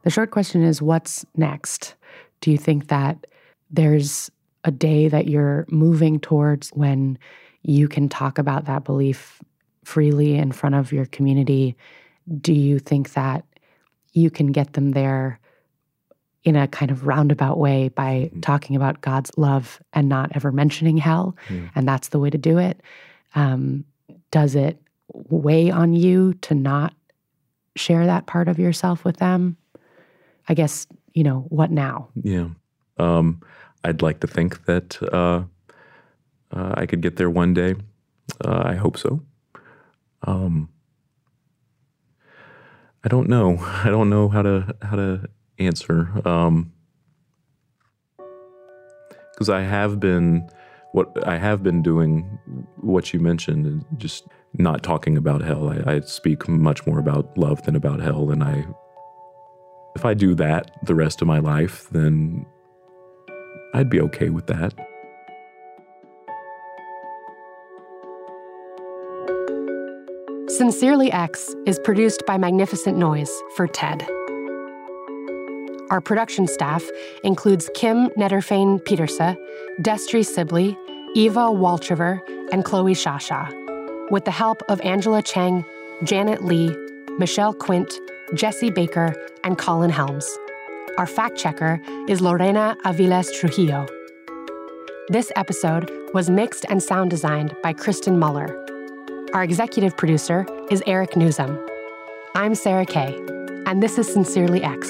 The 0.04 0.10
short 0.10 0.30
question 0.30 0.62
is 0.62 0.80
what's 0.82 1.24
next? 1.34 1.94
Do 2.40 2.50
you 2.50 2.58
think 2.58 2.88
that 2.88 3.26
there's 3.70 4.30
a 4.62 4.70
day 4.70 5.08
that 5.08 5.28
you're 5.28 5.64
moving 5.68 6.20
towards 6.20 6.70
when 6.70 7.18
you 7.62 7.88
can 7.88 8.08
talk 8.08 8.38
about 8.38 8.66
that 8.66 8.84
belief 8.84 9.42
freely 9.82 10.36
in 10.36 10.52
front 10.52 10.74
of 10.74 10.92
your 10.92 11.06
community? 11.06 11.74
Do 12.40 12.52
you 12.52 12.78
think 12.78 13.14
that 13.14 13.44
you 14.12 14.30
can 14.30 14.52
get 14.52 14.74
them 14.74 14.92
there 14.92 15.40
in 16.44 16.54
a 16.54 16.68
kind 16.68 16.90
of 16.90 17.06
roundabout 17.06 17.58
way 17.58 17.88
by 17.88 18.28
mm-hmm. 18.28 18.40
talking 18.40 18.76
about 18.76 19.00
God's 19.00 19.30
love 19.38 19.80
and 19.94 20.08
not 20.08 20.32
ever 20.34 20.52
mentioning 20.52 20.98
hell? 20.98 21.34
Mm. 21.48 21.70
And 21.74 21.88
that's 21.88 22.08
the 22.08 22.18
way 22.18 22.28
to 22.28 22.38
do 22.38 22.58
it. 22.58 22.82
Um, 23.34 23.84
does 24.30 24.54
it 24.54 24.78
weigh 25.12 25.70
on 25.70 25.94
you 25.94 26.34
to 26.42 26.54
not 26.54 26.92
share 27.74 28.04
that 28.04 28.26
part 28.26 28.48
of 28.48 28.58
yourself 28.58 29.02
with 29.04 29.16
them? 29.16 29.56
I 30.48 30.54
guess, 30.54 30.86
you 31.12 31.24
know, 31.24 31.46
what 31.48 31.70
now? 31.70 32.08
Yeah. 32.22 32.48
Um, 32.98 33.40
I'd 33.82 34.02
like 34.02 34.20
to 34.20 34.26
think 34.26 34.64
that 34.66 35.02
uh, 35.12 35.44
uh, 36.52 36.74
I 36.74 36.86
could 36.86 37.00
get 37.00 37.16
there 37.16 37.30
one 37.30 37.54
day. 37.54 37.74
Uh, 38.44 38.62
I 38.64 38.74
hope 38.74 38.96
so. 38.96 39.22
Um, 40.22 40.68
I 43.04 43.08
don't 43.08 43.28
know. 43.28 43.58
I 43.60 43.88
don't 43.88 44.10
know 44.10 44.28
how 44.28 44.42
to 44.42 44.74
how 44.82 44.96
to 44.96 45.28
answer. 45.58 46.08
Um, 46.26 46.72
because 49.32 49.48
I 49.48 49.62
have 49.62 49.98
been 49.98 50.48
what 50.92 51.26
I 51.26 51.38
have 51.38 51.62
been 51.62 51.82
doing, 51.82 52.38
what 52.76 53.12
you 53.12 53.18
mentioned, 53.18 53.84
just 53.96 54.24
not 54.56 54.84
talking 54.84 55.16
about 55.16 55.42
hell. 55.42 55.68
I, 55.68 55.94
I, 55.94 56.00
speak 56.00 56.48
much 56.48 56.86
more 56.86 57.00
about 57.00 57.36
love 57.36 57.62
than 57.64 57.74
about 57.74 57.98
hell, 57.98 58.30
and 58.30 58.44
I, 58.44 58.64
if 59.94 60.04
I 60.04 60.14
do 60.14 60.34
that 60.34 60.70
the 60.82 60.94
rest 60.94 61.22
of 61.22 61.28
my 61.28 61.38
life, 61.38 61.88
then 61.90 62.46
I'd 63.74 63.90
be 63.90 64.00
okay 64.00 64.30
with 64.30 64.46
that. 64.46 64.74
Sincerely 70.48 71.10
X 71.10 71.54
is 71.66 71.80
produced 71.80 72.24
by 72.26 72.38
Magnificent 72.38 72.96
Noise 72.96 73.32
for 73.56 73.66
TED. 73.66 74.06
Our 75.90 76.00
production 76.00 76.46
staff 76.46 76.84
includes 77.24 77.68
Kim 77.74 78.08
Nederveen 78.10 78.84
Pierce, 78.84 79.18
Destry 79.80 80.24
Sibley, 80.24 80.76
Eva 81.14 81.40
Wolchover, 81.40 82.20
and 82.52 82.64
Chloe 82.64 82.94
Shasha, 82.94 84.10
with 84.10 84.24
the 84.24 84.30
help 84.30 84.62
of 84.68 84.80
Angela 84.82 85.22
Cheng, 85.22 85.64
Janet 86.04 86.44
Lee, 86.44 86.74
Michelle 87.18 87.54
Quint, 87.54 87.92
Jesse 88.32 88.70
Baker, 88.70 89.14
and 89.44 89.58
Colin 89.58 89.90
Helms. 89.90 90.26
Our 90.96 91.06
fact 91.06 91.36
checker 91.36 91.80
is 92.08 92.20
Lorena 92.20 92.76
Aviles 92.84 93.32
Trujillo. 93.38 93.86
This 95.08 95.30
episode 95.36 95.90
was 96.14 96.30
mixed 96.30 96.64
and 96.68 96.82
sound 96.82 97.10
designed 97.10 97.54
by 97.62 97.74
Kristen 97.74 98.18
Muller. 98.18 98.48
Our 99.34 99.44
executive 99.44 99.96
producer 99.96 100.46
is 100.70 100.82
Eric 100.86 101.10
Nuzum. 101.10 101.58
I'm 102.34 102.54
Sarah 102.54 102.86
Kay, 102.86 103.14
and 103.66 103.82
this 103.82 103.98
is 103.98 104.10
Sincerely 104.10 104.62
X 104.62 104.88